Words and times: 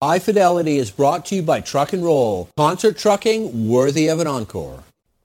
High 0.00 0.20
Fidelity 0.20 0.78
is 0.78 0.92
brought 0.92 1.26
to 1.26 1.34
you 1.34 1.42
by 1.42 1.60
Truck 1.60 1.92
and 1.92 2.04
Roll. 2.04 2.48
Concert 2.56 2.96
trucking 2.98 3.68
worthy 3.68 4.06
of 4.06 4.20
an 4.20 4.28
encore. 4.28 4.84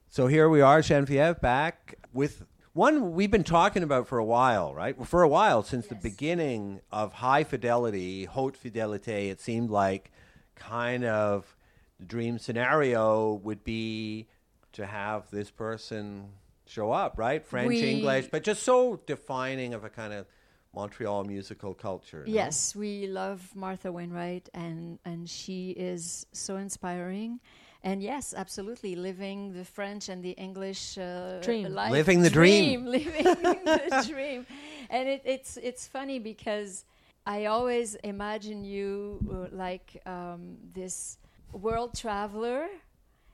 So 0.10 0.26
here 0.26 0.50
we 0.50 0.62
are, 0.62 0.82
Genevieve, 0.82 1.40
back 1.40 1.94
with 2.12 2.44
one 2.74 3.14
we've 3.14 3.30
been 3.30 3.44
talking 3.44 3.84
about 3.84 4.08
for 4.08 4.18
a 4.18 4.26
while, 4.26 4.74
right? 4.74 4.96
For 5.06 5.22
a 5.22 5.28
while, 5.28 5.62
since 5.62 5.86
the 5.86 5.94
beginning 5.94 6.82
of 6.92 7.14
High 7.14 7.44
Fidelity, 7.44 8.26
Haute 8.26 8.58
Fidelité, 8.60 9.30
it 9.30 9.40
seemed 9.40 9.70
like 9.70 10.10
kind 10.56 11.06
of 11.06 11.56
the 12.00 12.06
dream 12.08 12.40
scenario 12.40 13.34
would 13.44 13.64
be 13.64 14.26
to 14.72 14.88
have 14.88 15.30
this 15.30 15.52
person 15.52 16.30
show 16.66 16.92
up, 16.92 17.20
right? 17.20 17.46
French, 17.46 17.68
We- 17.68 17.92
English, 17.98 18.30
but 18.32 18.44
just 18.44 18.64
so 18.64 19.00
defining 19.06 19.76
of 19.76 19.84
a 19.84 19.90
kind 19.92 20.14
of 20.14 20.26
Montreal 20.74 21.24
musical 21.24 21.74
culture. 21.74 22.24
no? 22.26 22.34
Yes, 22.34 22.76
we 22.76 23.08
love 23.08 23.56
Martha 23.56 23.92
Wainwright, 23.92 24.50
and 24.54 25.00
and 25.06 25.30
she 25.30 25.72
is 25.72 26.26
so 26.32 26.58
inspiring. 26.58 27.40
And 27.86 28.02
yes, 28.02 28.34
absolutely, 28.36 28.96
living 28.96 29.54
the 29.54 29.66
French 29.66 30.08
and 30.08 30.24
the 30.24 30.32
English 30.32 30.98
uh, 30.98 31.40
Dream. 31.42 31.74
life. 31.74 31.92
Living 31.92 32.22
the 32.22 32.30
dream. 32.30 32.86
living 32.98 33.24
the 33.24 34.06
dream. 34.08 34.46
And 34.90 35.10
it, 35.10 35.22
it's 35.26 35.58
it's 35.58 35.86
funny 35.86 36.18
because 36.18 36.86
I 37.26 37.46
always 37.46 37.96
imagine 37.96 38.64
you 38.64 39.20
uh, 39.30 39.56
like 39.56 40.02
um, 40.06 40.58
this 40.74 41.18
world 41.52 41.94
traveler, 41.94 42.68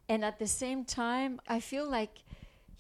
and 0.10 0.26
at 0.26 0.40
the 0.40 0.48
same 0.48 0.84
time, 0.84 1.40
I 1.48 1.60
feel 1.60 1.88
like 1.90 2.18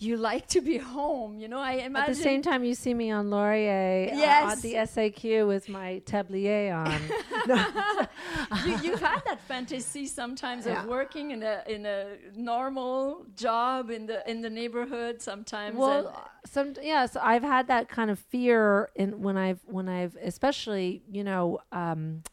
you 0.01 0.15
like 0.15 0.47
to 0.47 0.61
be 0.61 0.77
home. 0.77 1.37
You 1.37 1.47
know, 1.49 1.59
I 1.59 1.73
imagine 1.73 1.95
At 1.97 2.07
the 2.07 2.23
same 2.23 2.41
time, 2.41 2.63
you 2.63 2.73
see 2.73 2.93
me 2.93 3.11
on 3.11 3.29
Laurier 3.29 4.09
uh, 4.13 4.15
Yes. 4.17 4.53
on 4.53 4.61
the 4.61 4.73
SAQ 4.75 5.45
with 5.45 5.67
my 5.67 6.01
tablier 6.05 6.73
on. 6.73 7.01
you, 8.65 8.77
you've 8.91 9.01
had 9.01 9.21
that 9.25 9.39
fantasy 9.47 10.05
sometimes 10.05 10.65
Yeah. 10.65 10.83
of 10.83 10.87
working 10.89 11.31
in 11.31 11.43
a 11.43 11.63
in 11.67 11.85
a 11.85 12.15
normal 12.35 13.25
job 13.35 13.89
in 13.89 14.05
the 14.05 14.27
in 14.29 14.41
the 14.41 14.49
neighborhood 14.49 15.21
sometimes. 15.21 15.75
well, 15.75 16.07
and- 16.07 16.17
some 16.45 16.73
yes, 16.81 17.17
I've 17.17 17.43
had 17.43 17.67
that 17.67 17.89
kind 17.89 18.09
of 18.09 18.17
fear 18.19 18.89
in 18.95 19.21
when 19.21 19.37
I've 19.37 19.59
when 19.65 19.89
I've 19.89 20.15
especially 20.23 21.03
you 21.11 21.23
know. 21.23 21.59
Um, 21.71 22.23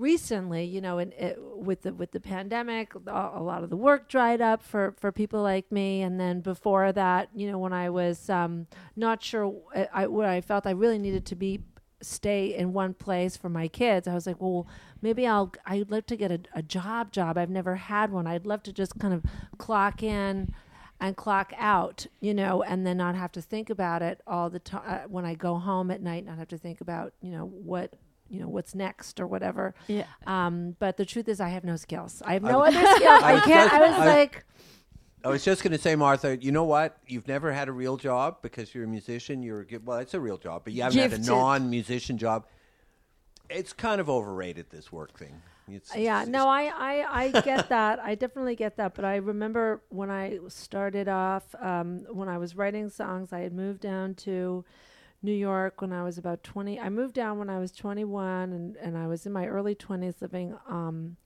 recently 0.00 0.64
you 0.64 0.80
know 0.80 0.98
in 0.98 1.12
it, 1.12 1.38
with 1.38 1.82
the 1.82 1.92
with 1.92 2.10
the 2.12 2.20
pandemic 2.20 2.94
a, 2.94 3.42
lot 3.42 3.62
of 3.62 3.68
the 3.68 3.76
work 3.76 4.08
dried 4.08 4.40
up 4.40 4.62
for 4.62 4.94
for 4.98 5.12
people 5.12 5.42
like 5.42 5.70
me 5.70 6.00
and 6.00 6.18
then 6.18 6.40
before 6.40 6.90
that 6.90 7.28
you 7.34 7.50
know 7.50 7.58
when 7.58 7.72
i 7.72 7.90
was 7.90 8.30
um 8.30 8.66
not 8.96 9.22
sure 9.22 9.54
I, 9.74 9.88
I 9.92 10.06
where 10.06 10.28
i 10.28 10.40
felt 10.40 10.66
i 10.66 10.70
really 10.70 10.98
needed 10.98 11.26
to 11.26 11.36
be 11.36 11.60
stay 12.00 12.54
in 12.56 12.72
one 12.72 12.94
place 12.94 13.36
for 13.36 13.50
my 13.50 13.68
kids 13.68 14.08
i 14.08 14.14
was 14.14 14.26
like 14.26 14.40
well 14.40 14.66
maybe 15.02 15.26
i'll 15.26 15.52
i'd 15.66 15.90
love 15.90 16.06
to 16.06 16.16
get 16.16 16.32
a, 16.32 16.40
a 16.54 16.62
job 16.62 17.12
job 17.12 17.36
i've 17.36 17.50
never 17.50 17.76
had 17.76 18.10
one 18.10 18.26
i'd 18.26 18.46
love 18.46 18.62
to 18.62 18.72
just 18.72 18.98
kind 18.98 19.12
of 19.12 19.22
clock 19.58 20.02
in 20.02 20.54
and 21.00 21.16
clock 21.16 21.52
out, 21.56 22.06
you 22.20 22.34
know, 22.34 22.62
and 22.62 22.86
then 22.86 22.98
not 22.98 23.14
have 23.14 23.32
to 23.32 23.40
think 23.40 23.70
about 23.70 24.02
it 24.02 24.20
all 24.26 24.50
the 24.50 24.58
time 24.58 24.82
uh, 24.86 25.08
when 25.08 25.24
I 25.24 25.34
go 25.34 25.54
home 25.56 25.90
at 25.90 26.02
night. 26.02 26.26
Not 26.26 26.36
have 26.36 26.48
to 26.48 26.58
think 26.58 26.82
about, 26.82 27.14
you 27.22 27.30
know, 27.30 27.46
what, 27.46 27.94
you 28.30 28.40
know, 28.40 28.48
what's 28.48 28.74
next 28.74 29.18
or 29.20 29.26
whatever. 29.26 29.74
yeah. 29.88 30.04
Um, 30.26 30.76
but 30.78 30.96
the 30.96 31.04
truth 31.04 31.28
is, 31.28 31.40
I 31.40 31.48
have 31.48 31.64
no 31.64 31.76
skills. 31.76 32.22
I 32.24 32.34
have 32.34 32.42
no 32.42 32.60
was- 32.60 32.74
other 32.74 32.86
skills. 32.96 33.22
I 33.22 33.30
I 33.30 33.34
was 33.34 33.42
can't. 33.42 33.70
just- 33.70 33.74
I 33.74 33.80
was 33.90 33.98
I- 33.98 34.06
like, 34.06 34.44
I 35.22 35.28
was 35.28 35.44
just 35.44 35.62
going 35.62 35.72
to 35.72 35.78
say, 35.78 35.96
Martha, 35.96 36.38
you 36.42 36.50
know 36.50 36.64
what? 36.64 36.96
You've 37.06 37.28
never 37.28 37.52
had 37.52 37.68
a 37.68 37.72
real 37.72 37.98
job 37.98 38.38
because 38.40 38.74
you're 38.74 38.84
a 38.84 38.88
musician. 38.88 39.42
You're 39.42 39.60
a 39.60 39.66
good, 39.66 39.84
well, 39.84 39.98
it's 39.98 40.14
a 40.14 40.20
real 40.20 40.38
job, 40.38 40.62
but 40.64 40.72
you 40.72 40.82
haven't 40.82 40.98
had 40.98 41.12
a 41.12 41.18
non-musician 41.18 42.16
job. 42.16 42.46
It's 43.50 43.72
kind 43.72 44.00
of 44.00 44.08
overrated 44.08 44.70
this 44.70 44.90
work 44.92 45.18
thing. 45.18 45.42
It's, 45.68 45.94
yeah, 45.94 46.22
it's- 46.22 46.28
no, 46.28 46.48
I, 46.48 46.62
I, 46.74 47.24
I 47.24 47.40
get 47.42 47.68
that. 47.68 48.00
I 48.00 48.14
definitely 48.14 48.56
get 48.56 48.76
that. 48.78 48.94
But 48.94 49.04
I 49.04 49.16
remember 49.16 49.82
when 49.90 50.10
I 50.10 50.38
started 50.48 51.06
off, 51.08 51.54
um, 51.60 52.06
when 52.10 52.28
I 52.28 52.38
was 52.38 52.56
writing 52.56 52.88
songs, 52.88 53.32
I 53.32 53.40
had 53.40 53.52
moved 53.52 53.80
down 53.80 54.14
to 54.16 54.64
New 55.22 55.32
York 55.32 55.80
when 55.80 55.92
I 55.92 56.02
was 56.02 56.18
about 56.18 56.42
20. 56.42 56.80
I 56.80 56.88
moved 56.88 57.14
down 57.14 57.38
when 57.38 57.50
I 57.50 57.58
was 57.58 57.72
21, 57.72 58.52
and, 58.52 58.76
and 58.76 58.96
I 58.96 59.06
was 59.06 59.26
in 59.26 59.32
my 59.32 59.46
early 59.46 59.74
20s 59.74 60.20
living 60.20 60.56
um, 60.66 61.16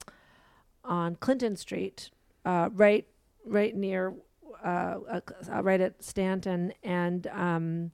on 0.84 1.16
Clinton 1.16 1.56
Street, 1.56 2.10
uh, 2.44 2.70
right, 2.72 3.06
right 3.46 3.74
near, 3.74 4.14
uh, 4.64 4.96
uh, 5.08 5.62
right 5.62 5.80
at 5.80 6.02
Stanton. 6.02 6.72
And, 6.82 7.26
um, 7.28 7.92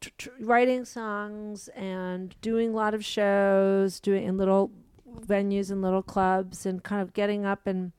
tr- 0.00 0.10
tr- 0.18 0.30
writing 0.40 0.84
songs 0.84 1.68
and 1.68 2.34
doing 2.40 2.70
a 2.70 2.76
lot 2.76 2.94
of 2.94 3.04
shows, 3.04 3.98
doing 4.00 4.24
in 4.24 4.36
little 4.36 4.70
venues 5.26 5.70
and 5.70 5.82
little 5.82 6.02
clubs, 6.02 6.64
and 6.64 6.82
kind 6.82 7.02
of 7.02 7.12
getting 7.12 7.44
up 7.44 7.66
and 7.66 7.92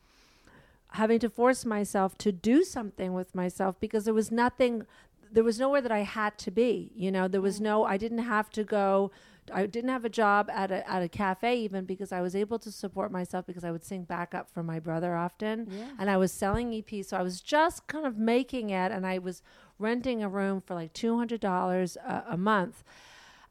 having 0.96 1.20
to 1.20 1.30
force 1.30 1.66
myself 1.66 2.18
to 2.18 2.32
do 2.32 2.64
something 2.64 3.14
with 3.14 3.36
myself 3.36 3.76
because 3.80 4.06
there 4.06 4.14
was 4.14 4.32
nothing, 4.32 4.86
there 5.32 5.44
was 5.44 5.60
nowhere 5.60 5.82
that 5.82 5.92
I 5.92 6.00
had 6.00 6.38
to 6.40 6.52
be. 6.52 6.92
You 6.96 7.12
know, 7.12 7.28
there 7.28 7.42
was 7.42 7.60
no, 7.62 7.84
I 7.86 7.98
didn't 7.98 8.20
have 8.20 8.50
to 8.52 8.64
go. 8.64 9.12
I 9.54 9.68
didn't 9.68 9.92
have 9.92 10.04
a 10.06 10.10
job 10.10 10.50
at 10.50 10.72
a 10.72 10.90
at 10.90 11.04
a 11.04 11.08
cafe 11.08 11.60
even 11.60 11.86
because 11.86 12.12
I 12.12 12.20
was 12.22 12.36
able 12.36 12.58
to 12.60 12.72
support 12.72 13.12
myself 13.12 13.46
because 13.46 13.64
I 13.64 13.72
would 13.72 13.84
sing 13.84 14.04
backup 14.04 14.50
for 14.50 14.64
my 14.64 14.80
brother 14.80 15.16
often, 15.16 15.68
Yeah. 15.70 15.90
and 16.00 16.10
I 16.10 16.18
was 16.18 16.32
selling 16.32 16.72
EPs, 16.72 17.06
so 17.10 17.18
I 17.18 17.22
was 17.22 17.42
just 17.42 17.86
kind 17.86 18.08
of 18.08 18.18
making 18.18 18.72
it, 18.72 18.92
and 18.92 19.06
I 19.06 19.20
was 19.20 19.44
renting 19.78 20.24
a 20.24 20.30
room 20.30 20.62
for 20.62 20.74
like 20.74 20.94
two 20.94 21.16
hundred 21.18 21.42
dollars 21.42 21.96
a 22.06 22.36
month, 22.38 22.84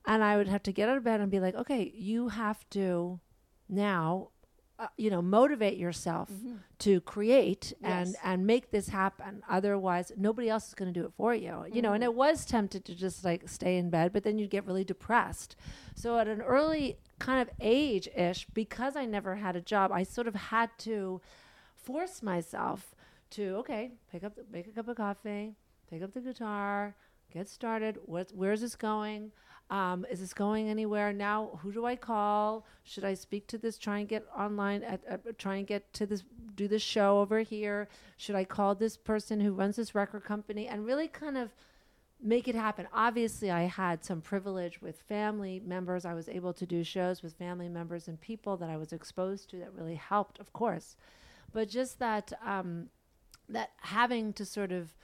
and 0.04 0.24
I 0.24 0.36
would 0.36 0.48
have 0.48 0.64
to 0.64 0.72
get 0.72 0.88
out 0.88 0.96
of 0.96 1.04
bed 1.04 1.20
and 1.20 1.30
be 1.30 1.38
like, 1.38 1.54
okay, 1.54 1.92
you 1.94 2.30
have 2.30 2.68
to 2.70 3.20
now, 3.68 4.30
uh, 4.78 4.88
you 4.96 5.08
know, 5.08 5.22
motivate 5.22 5.78
yourself 5.78 6.28
to 6.80 7.00
create 7.02 7.72
and 7.82 8.08
Yes. 8.08 8.16
and 8.24 8.44
make 8.46 8.70
this 8.72 8.88
happen. 8.88 9.42
Otherwise, 9.48 10.10
nobody 10.16 10.48
else 10.48 10.66
is 10.68 10.74
going 10.74 10.92
to 10.92 11.00
do 11.00 11.06
it 11.06 11.12
for 11.16 11.32
you. 11.34 11.64
You 11.72 11.80
know, 11.80 11.92
and 11.92 12.02
it 12.02 12.12
was 12.14 12.44
tempted 12.44 12.84
to 12.86 12.94
just 12.94 13.24
like 13.24 13.48
stay 13.48 13.76
in 13.76 13.88
bed, 13.90 14.12
but 14.12 14.24
then 14.24 14.36
you'd 14.38 14.50
get 14.50 14.66
really 14.66 14.82
depressed. 14.84 15.54
So 15.94 16.18
at 16.18 16.26
an 16.26 16.42
early 16.42 16.98
kind 17.20 17.40
of 17.40 17.48
age 17.60 18.08
ish, 18.16 18.46
because 18.52 18.96
I 18.96 19.04
never 19.04 19.36
had 19.36 19.54
a 19.54 19.60
job, 19.60 19.92
I 19.92 20.02
sort 20.02 20.26
of 20.26 20.34
had 20.34 20.70
to 20.78 21.20
force 21.76 22.22
myself 22.22 22.94
to 23.30 23.56
okay, 23.58 23.92
pick 24.10 24.24
up, 24.24 24.34
the, 24.34 24.44
make 24.50 24.66
a 24.66 24.70
cup 24.70 24.88
of 24.88 24.96
coffee, 24.96 25.54
pick 25.88 26.02
up 26.02 26.12
the 26.12 26.20
guitar, 26.20 26.96
get 27.32 27.48
started. 27.48 27.98
What, 28.06 28.32
where's 28.34 28.60
this 28.60 28.74
going? 28.76 29.30
Um, 29.70 30.04
is 30.10 30.20
this 30.20 30.34
going 30.34 30.68
anywhere 30.68 31.12
now? 31.12 31.58
Who 31.62 31.72
do 31.72 31.86
I 31.86 31.96
call? 31.96 32.66
Should 32.82 33.04
I 33.04 33.14
speak 33.14 33.46
to 33.48 33.58
this? 33.58 33.78
Try 33.78 33.98
and 33.98 34.08
get 34.08 34.26
online. 34.36 34.82
At, 34.82 35.38
try 35.38 35.56
and 35.56 35.66
get 35.66 35.92
to 35.94 36.06
this. 36.06 36.22
Do 36.54 36.68
this 36.68 36.82
show 36.82 37.18
over 37.18 37.40
here. 37.40 37.88
Should 38.16 38.36
I 38.36 38.44
call 38.44 38.74
this 38.74 38.96
person 38.96 39.40
who 39.40 39.52
runs 39.52 39.76
this 39.76 39.94
record 39.94 40.24
company? 40.24 40.68
And 40.68 40.86
really 40.86 41.08
kind 41.08 41.36
of 41.36 41.50
make 42.22 42.48
it 42.48 42.54
happen. 42.54 42.86
Obviously, 42.92 43.50
I 43.50 43.62
had 43.62 44.04
some 44.04 44.20
privilege 44.20 44.80
with 44.80 45.00
family 45.02 45.60
members. 45.64 46.04
I 46.04 46.14
was 46.14 46.28
able 46.28 46.52
to 46.54 46.66
do 46.66 46.84
shows 46.84 47.22
with 47.22 47.34
family 47.34 47.68
members 47.68 48.08
and 48.08 48.20
people 48.20 48.56
that 48.58 48.70
I 48.70 48.76
was 48.76 48.92
exposed 48.92 49.50
to 49.50 49.58
that 49.58 49.74
really 49.74 49.96
helped, 49.96 50.38
of 50.38 50.52
course. 50.52 50.96
But 51.52 51.68
just 51.68 51.98
that 51.98 52.32
um, 52.44 52.88
that 53.48 53.70
having 53.80 54.32
to 54.34 54.44
sort 54.44 54.72
of 54.72 54.94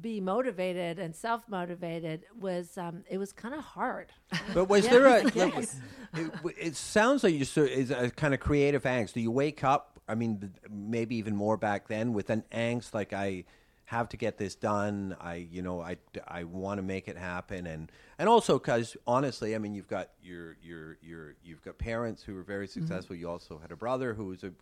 be 0.00 0.20
motivated 0.20 0.98
and 0.98 1.14
self 1.14 1.48
motivated 1.48 2.24
was 2.38 2.76
um, 2.78 3.04
it 3.08 3.18
was 3.18 3.32
kind 3.32 3.54
of 3.54 3.60
hard. 3.62 4.12
But 4.54 4.68
was 4.68 4.84
Yeah. 4.86 4.90
there 4.90 5.06
a? 5.06 5.30
Yes. 5.34 5.76
It, 6.14 6.30
it 6.58 6.76
sounds 6.76 7.24
like 7.24 7.34
you 7.34 7.44
so 7.44 7.62
is 7.62 7.90
a 7.90 8.10
kind 8.10 8.34
of 8.34 8.40
creative 8.40 8.84
angst. 8.84 9.12
Do 9.14 9.20
you 9.20 9.30
wake 9.30 9.64
up? 9.64 10.00
I 10.08 10.14
mean, 10.14 10.52
maybe 10.70 11.16
even 11.16 11.34
more 11.34 11.56
back 11.56 11.88
then 11.88 12.12
with 12.12 12.30
an 12.30 12.44
angst 12.52 12.94
like 12.94 13.12
I 13.12 13.44
have 13.86 14.08
to 14.10 14.16
get 14.16 14.36
this 14.38 14.54
done. 14.54 15.16
I 15.20 15.34
you 15.50 15.62
know 15.62 15.80
I 15.80 15.96
I 16.26 16.44
want 16.44 16.78
to 16.78 16.82
make 16.82 17.08
it 17.08 17.16
happen 17.16 17.66
and 17.66 17.90
and 18.18 18.28
also 18.28 18.58
because 18.58 18.96
honestly, 19.06 19.54
I 19.54 19.58
mean, 19.58 19.74
you've 19.74 19.88
got 19.88 20.10
your 20.22 20.56
your 20.62 20.98
your 21.02 21.34
you've 21.44 21.62
got 21.62 21.78
parents 21.78 22.22
who 22.22 22.34
were 22.34 22.42
very 22.42 22.66
successful. 22.68 23.16
You 23.16 23.28
also 23.28 23.58
had 23.58 23.72
a 23.72 23.76
brother 23.76 24.14
who 24.14 24.26
was 24.26 24.42
a 24.44 24.52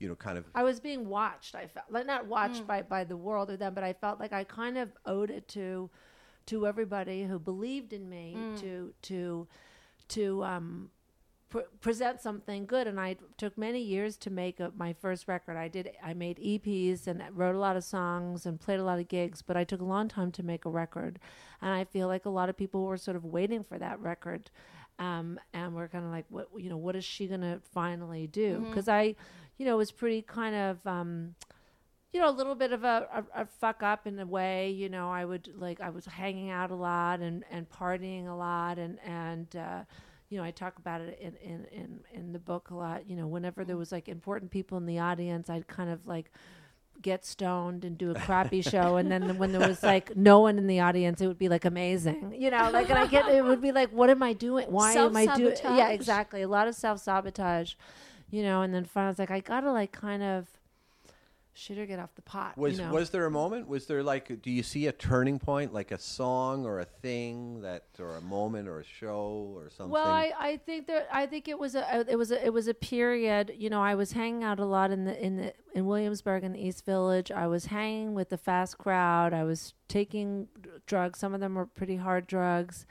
you 0.00 0.08
know 0.08 0.16
kind 0.16 0.36
of 0.36 0.46
I 0.54 0.64
was 0.64 0.80
being 0.80 1.08
watched. 1.08 1.54
I 1.54 1.66
felt 1.66 1.86
like 1.90 2.06
not 2.06 2.26
watched 2.26 2.66
by, 2.66 2.82
by 2.82 3.04
the 3.04 3.16
world 3.16 3.50
or 3.50 3.56
them, 3.56 3.74
but 3.74 3.84
I 3.84 3.92
felt 3.92 4.18
like 4.18 4.32
I 4.32 4.42
kind 4.44 4.76
of 4.76 4.90
owed 5.06 5.30
it 5.30 5.46
to 5.48 5.90
to 6.46 6.66
everybody 6.66 7.24
who 7.24 7.38
believed 7.38 7.92
in 7.92 8.08
me 8.08 8.36
to 8.56 8.92
to 9.02 9.46
to 10.08 10.42
um, 10.42 10.90
pre- 11.50 11.62
present 11.80 12.20
something 12.20 12.64
good. 12.66 12.86
And 12.86 12.98
I 12.98 13.16
took 13.36 13.56
many 13.58 13.80
years 13.80 14.16
to 14.18 14.30
make 14.30 14.58
a, 14.58 14.72
my 14.76 14.92
first 14.94 15.28
record. 15.28 15.56
I 15.56 15.68
did. 15.68 15.90
I 16.02 16.14
made 16.14 16.38
EPs 16.38 17.06
and 17.06 17.22
wrote 17.32 17.54
a 17.54 17.58
lot 17.58 17.76
of 17.76 17.84
songs 17.84 18.46
and 18.46 18.58
played 18.58 18.80
a 18.80 18.84
lot 18.84 18.98
of 18.98 19.06
gigs, 19.08 19.42
but 19.42 19.56
I 19.56 19.64
took 19.64 19.80
a 19.80 19.84
long 19.84 20.08
time 20.08 20.32
to 20.32 20.42
make 20.42 20.64
a 20.64 20.70
record. 20.70 21.18
And 21.60 21.70
I 21.70 21.84
feel 21.84 22.08
like 22.08 22.24
a 22.24 22.30
lot 22.30 22.48
of 22.48 22.56
people 22.56 22.84
were 22.84 22.96
sort 22.96 23.16
of 23.16 23.24
waiting 23.24 23.62
for 23.62 23.78
that 23.78 24.00
record. 24.00 24.50
Um, 25.00 25.40
and 25.54 25.74
we're 25.74 25.88
kind 25.88 26.04
of 26.04 26.10
like, 26.12 26.26
what 26.28 26.48
you 26.56 26.68
know, 26.68 26.76
what 26.76 26.94
is 26.94 27.04
she 27.04 27.26
gonna 27.26 27.60
finally 27.72 28.26
do? 28.26 28.64
Because 28.68 28.86
I, 28.86 29.16
you 29.56 29.64
know, 29.66 29.76
was 29.76 29.90
pretty 29.90 30.22
kind 30.22 30.54
of, 30.54 30.86
um, 30.86 31.34
you 32.12 32.20
know, 32.20 32.28
a 32.28 32.36
little 32.36 32.54
bit 32.54 32.72
of 32.72 32.84
a, 32.84 33.08
a, 33.34 33.42
a 33.42 33.46
fuck 33.46 33.82
up 33.82 34.06
in 34.06 34.18
a 34.18 34.26
way. 34.26 34.70
You 34.70 34.90
know, 34.90 35.10
I 35.10 35.24
would 35.24 35.48
like 35.56 35.80
I 35.80 35.88
was 35.90 36.04
hanging 36.04 36.50
out 36.50 36.70
a 36.70 36.74
lot 36.74 37.20
and 37.20 37.44
and 37.50 37.66
partying 37.70 38.28
a 38.28 38.34
lot 38.34 38.78
and 38.78 38.98
and 39.04 39.56
uh, 39.56 39.84
you 40.28 40.38
know, 40.38 40.44
I 40.44 40.52
talk 40.52 40.78
about 40.78 41.00
it 41.00 41.18
in, 41.20 41.34
in, 41.42 41.64
in, 41.72 42.00
in 42.12 42.32
the 42.32 42.38
book 42.38 42.70
a 42.70 42.74
lot. 42.74 43.08
You 43.10 43.16
know, 43.16 43.26
whenever 43.26 43.64
there 43.64 43.76
was 43.76 43.90
like 43.90 44.08
important 44.08 44.50
people 44.52 44.78
in 44.78 44.86
the 44.86 45.00
audience, 45.00 45.50
I'd 45.50 45.66
kind 45.66 45.90
of 45.90 46.06
like 46.06 46.30
get 47.02 47.24
stoned 47.24 47.84
and 47.84 47.96
do 47.96 48.10
a 48.10 48.14
crappy 48.14 48.62
show. 48.72 48.96
And 48.96 49.10
then 49.10 49.38
when 49.38 49.52
there 49.52 49.66
was 49.66 49.82
like 49.82 50.16
no 50.16 50.40
one 50.40 50.58
in 50.58 50.66
the 50.66 50.80
audience, 50.80 51.20
it 51.20 51.26
would 51.26 51.38
be 51.38 51.48
like 51.48 51.64
amazing. 51.64 52.34
You 52.36 52.50
know, 52.50 52.70
like, 52.72 52.90
and 52.90 52.98
I 52.98 53.06
get, 53.06 53.28
it 53.28 53.44
would 53.44 53.60
be 53.60 53.72
like, 53.72 53.90
what 53.90 54.10
am 54.10 54.22
I 54.22 54.32
doing? 54.32 54.66
Why 54.70 54.92
am 54.94 55.16
I 55.16 55.26
doing? 55.36 55.56
Yeah, 55.62 55.90
exactly. 55.90 56.42
A 56.42 56.48
lot 56.48 56.68
of 56.68 56.74
self 56.74 57.00
sabotage, 57.00 57.74
you 58.30 58.42
know, 58.42 58.62
and 58.62 58.74
then 58.74 58.84
finally 58.84 59.08
I 59.08 59.10
was 59.10 59.18
like, 59.18 59.30
I 59.30 59.40
gotta 59.40 59.72
like 59.72 59.92
kind 59.92 60.22
of 60.22 60.46
shit 61.52 61.78
or 61.78 61.86
get 61.86 61.98
off 61.98 62.14
the 62.14 62.22
pot. 62.22 62.56
Was 62.56 62.78
you 62.78 62.84
know? 62.84 62.92
was 62.92 63.10
there 63.10 63.26
a 63.26 63.30
moment? 63.30 63.68
Was 63.68 63.86
there 63.86 64.02
like? 64.02 64.42
Do 64.42 64.50
you 64.50 64.62
see 64.62 64.86
a 64.86 64.92
turning 64.92 65.38
point, 65.38 65.72
like 65.72 65.90
a 65.90 65.98
song 65.98 66.64
or 66.64 66.80
a 66.80 66.84
thing 66.84 67.60
that, 67.62 67.84
or 67.98 68.16
a 68.16 68.20
moment 68.20 68.68
or 68.68 68.80
a 68.80 68.84
show 68.84 69.52
or 69.56 69.70
something? 69.70 69.90
Well, 69.90 70.06
I, 70.06 70.32
I 70.38 70.56
think 70.58 70.86
that 70.86 71.08
I 71.12 71.26
think 71.26 71.48
it 71.48 71.58
was 71.58 71.74
a 71.74 72.04
it 72.08 72.16
was 72.16 72.30
a 72.30 72.44
it 72.44 72.52
was 72.52 72.68
a 72.68 72.74
period. 72.74 73.52
You 73.56 73.70
know, 73.70 73.82
I 73.82 73.94
was 73.94 74.12
hanging 74.12 74.44
out 74.44 74.60
a 74.60 74.64
lot 74.64 74.90
in 74.90 75.04
the 75.04 75.24
in 75.24 75.36
the 75.36 75.54
in 75.74 75.86
Williamsburg 75.86 76.44
in 76.44 76.52
the 76.52 76.64
East 76.64 76.84
Village. 76.84 77.30
I 77.30 77.46
was 77.46 77.66
hanging 77.66 78.14
with 78.14 78.28
the 78.30 78.38
fast 78.38 78.78
crowd. 78.78 79.32
I 79.32 79.44
was 79.44 79.74
taking 79.88 80.48
drugs. 80.86 81.18
Some 81.18 81.34
of 81.34 81.40
them 81.40 81.54
were 81.54 81.66
pretty 81.66 81.96
hard 81.96 82.26
drugs. 82.26 82.86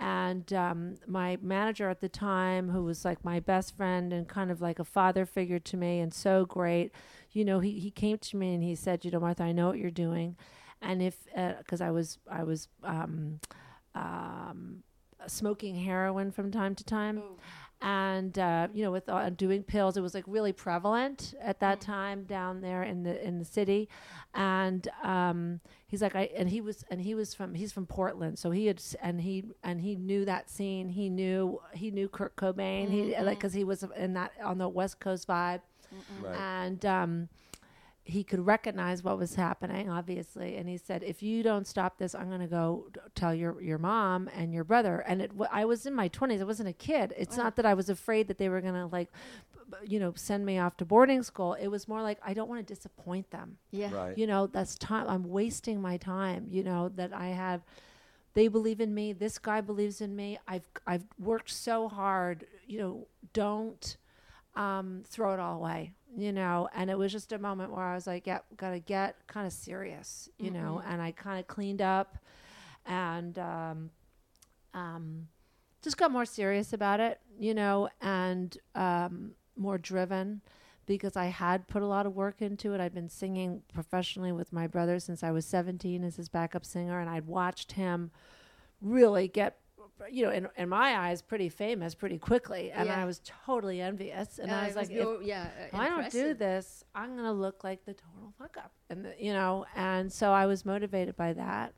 And 0.00 0.50
um, 0.54 0.94
my 1.06 1.36
manager 1.42 1.90
at 1.90 2.00
the 2.00 2.08
time, 2.08 2.70
who 2.70 2.84
was 2.84 3.04
like 3.04 3.22
my 3.22 3.38
best 3.38 3.76
friend 3.76 4.14
and 4.14 4.26
kind 4.26 4.50
of 4.50 4.62
like 4.62 4.78
a 4.78 4.84
father 4.84 5.26
figure 5.26 5.58
to 5.58 5.76
me, 5.76 6.00
and 6.00 6.12
so 6.12 6.46
great, 6.46 6.92
you 7.32 7.44
know, 7.44 7.60
he, 7.60 7.78
he 7.78 7.90
came 7.90 8.18
to 8.18 8.36
me 8.36 8.54
and 8.54 8.62
he 8.62 8.74
said, 8.74 9.04
you 9.04 9.10
know, 9.10 9.20
Martha, 9.20 9.44
I 9.44 9.52
know 9.52 9.68
what 9.68 9.78
you're 9.78 9.90
doing, 9.90 10.36
and 10.82 11.02
if 11.02 11.16
because 11.58 11.80
I 11.80 11.90
was 11.90 12.18
I 12.30 12.42
was 12.42 12.68
um, 12.82 13.40
um, 13.94 14.82
smoking 15.26 15.74
heroin 15.74 16.30
from 16.30 16.50
time 16.50 16.74
to 16.76 16.84
time. 16.84 17.22
And 17.82 18.38
uh, 18.38 18.68
you 18.74 18.84
know, 18.84 18.90
with 18.90 19.08
uh, 19.08 19.30
doing 19.30 19.62
pills, 19.62 19.96
it 19.96 20.02
was 20.02 20.12
like 20.12 20.24
really 20.26 20.52
prevalent 20.52 21.34
at 21.40 21.60
that 21.60 21.80
time 21.80 22.24
down 22.24 22.60
there 22.60 22.82
in 22.82 23.04
the 23.04 23.26
in 23.26 23.38
the 23.38 23.44
city. 23.44 23.88
And 24.34 24.86
um, 25.02 25.60
he's 25.86 26.02
like, 26.02 26.14
I 26.14 26.28
and 26.36 26.50
he 26.50 26.60
was 26.60 26.84
and 26.90 27.00
he 27.00 27.14
was 27.14 27.32
from 27.32 27.54
he's 27.54 27.72
from 27.72 27.86
Portland, 27.86 28.38
so 28.38 28.50
he 28.50 28.66
had 28.66 28.82
and 29.00 29.18
he 29.22 29.44
and 29.64 29.80
he 29.80 29.96
knew 29.96 30.26
that 30.26 30.50
scene. 30.50 30.90
He 30.90 31.08
knew 31.08 31.58
he 31.72 31.90
knew 31.90 32.08
Kurt 32.08 32.36
Cobain. 32.36 32.90
He 32.90 33.16
like 33.18 33.38
because 33.38 33.54
he 33.54 33.64
was 33.64 33.82
in 33.96 34.12
that 34.12 34.32
on 34.44 34.58
the 34.58 34.68
West 34.68 35.00
Coast 35.00 35.26
vibe, 35.26 35.62
Right. 36.22 36.36
and 36.36 36.84
um, 36.86 37.28
he 38.04 38.24
could 38.24 38.44
recognize 38.44 39.04
what 39.04 39.18
was 39.18 39.34
happening, 39.34 39.88
obviously. 39.88 40.56
And 40.56 40.68
he 40.68 40.76
said, 40.76 41.02
"If 41.04 41.22
you 41.22 41.42
don't 41.42 41.66
stop 41.66 41.98
this, 41.98 42.14
I'm 42.14 42.28
going 42.28 42.40
to 42.40 42.46
go 42.46 42.86
t- 42.92 43.00
tell 43.14 43.34
your 43.34 43.60
your 43.60 43.78
mom 43.78 44.28
and 44.34 44.52
your 44.52 44.64
brother." 44.64 45.00
And 45.06 45.20
it, 45.22 45.28
w- 45.30 45.48
I 45.52 45.64
was 45.64 45.86
in 45.86 45.94
my 45.94 46.08
20s. 46.08 46.40
I 46.40 46.44
wasn't 46.44 46.68
a 46.68 46.72
kid. 46.72 47.14
It's 47.16 47.36
not 47.36 47.56
that 47.56 47.66
I 47.66 47.74
was 47.74 47.88
afraid 47.88 48.26
that 48.28 48.38
they 48.38 48.48
were 48.48 48.60
going 48.60 48.74
to 48.74 48.86
like, 48.86 49.12
b- 49.52 49.60
b- 49.70 49.92
you 49.92 50.00
know, 50.00 50.12
send 50.16 50.44
me 50.44 50.58
off 50.58 50.76
to 50.78 50.84
boarding 50.84 51.22
school. 51.22 51.54
It 51.54 51.68
was 51.68 51.86
more 51.86 52.02
like 52.02 52.18
I 52.24 52.34
don't 52.34 52.48
want 52.48 52.66
to 52.66 52.74
disappoint 52.74 53.30
them. 53.30 53.58
Yeah. 53.70 53.92
Right. 53.94 54.18
You 54.18 54.26
know, 54.26 54.46
that's 54.46 54.76
time. 54.78 55.06
I'm 55.08 55.28
wasting 55.28 55.80
my 55.80 55.96
time. 55.98 56.46
You 56.50 56.64
know 56.64 56.88
that 56.96 57.12
I 57.12 57.28
have. 57.28 57.62
They 58.34 58.46
believe 58.48 58.80
in 58.80 58.94
me. 58.94 59.12
This 59.12 59.38
guy 59.38 59.60
believes 59.60 60.00
in 60.00 60.16
me. 60.16 60.38
I've 60.48 60.66
I've 60.86 61.04
worked 61.18 61.50
so 61.50 61.88
hard. 61.88 62.46
You 62.66 62.78
know, 62.78 63.06
don't 63.34 63.96
um, 64.54 65.02
throw 65.06 65.32
it 65.34 65.40
all 65.40 65.56
away. 65.56 65.92
You 66.16 66.32
know, 66.32 66.68
and 66.74 66.90
it 66.90 66.98
was 66.98 67.12
just 67.12 67.32
a 67.32 67.38
moment 67.38 67.70
where 67.72 67.84
I 67.84 67.94
was 67.94 68.06
like, 68.06 68.26
"Yeah, 68.26 68.40
gotta 68.56 68.80
get 68.80 69.16
kind 69.28 69.46
of 69.46 69.52
serious." 69.52 70.28
You 70.38 70.50
know, 70.50 70.82
and 70.84 71.00
I 71.00 71.12
kind 71.12 71.38
of 71.38 71.46
cleaned 71.46 71.80
up, 71.80 72.18
and 72.84 73.38
um, 73.38 73.90
um, 74.74 75.28
just 75.82 75.96
got 75.96 76.10
more 76.10 76.24
serious 76.24 76.72
about 76.72 76.98
it. 76.98 77.20
You 77.38 77.54
know, 77.54 77.88
and 78.00 78.56
um, 78.74 79.32
more 79.56 79.78
driven 79.78 80.40
because 80.86 81.16
I 81.16 81.26
had 81.26 81.68
put 81.68 81.82
a 81.82 81.86
lot 81.86 82.04
of 82.04 82.16
work 82.16 82.42
into 82.42 82.74
it. 82.74 82.80
I'd 82.80 82.92
been 82.92 83.08
singing 83.08 83.62
professionally 83.72 84.32
with 84.32 84.52
my 84.52 84.66
brother 84.66 84.98
since 84.98 85.22
I 85.22 85.30
was 85.30 85.46
17 85.46 86.02
as 86.02 86.16
his 86.16 86.28
backup 86.28 86.64
singer, 86.64 86.98
and 86.98 87.08
I'd 87.08 87.28
watched 87.28 87.72
him 87.72 88.10
really 88.80 89.28
get, 89.28 89.58
you 90.10 90.24
know, 90.24 90.30
in, 90.30 90.48
in 90.56 90.68
my 90.68 90.96
eyes, 90.98 91.20
pretty 91.22 91.48
famous 91.48 91.94
pretty 91.94 92.18
quickly. 92.18 92.70
And 92.72 92.86
Yeah. 92.88 93.02
I 93.02 93.04
was 93.04 93.20
totally 93.44 93.80
envious. 93.80 94.38
And 94.38 94.50
I 94.50 94.66
was 94.66 94.76
like, 94.76 94.90
if 94.90 94.96
yo- 94.96 95.20
yeah, 95.22 95.48
uh, 95.60 95.64
if 95.66 95.74
I 95.74 95.88
don't 95.88 96.10
do 96.10 96.34
this, 96.34 96.84
I'm 96.94 97.12
going 97.14 97.24
to 97.24 97.32
look 97.32 97.62
like 97.64 97.84
the 97.84 97.94
total 97.94 98.32
fuck 98.38 98.56
up. 98.56 98.72
And, 98.88 99.04
the, 99.04 99.14
you 99.18 99.32
know, 99.32 99.66
and 99.76 100.12
so 100.12 100.32
I 100.32 100.46
was 100.46 100.64
motivated 100.64 101.16
by 101.16 101.32
that. 101.34 101.74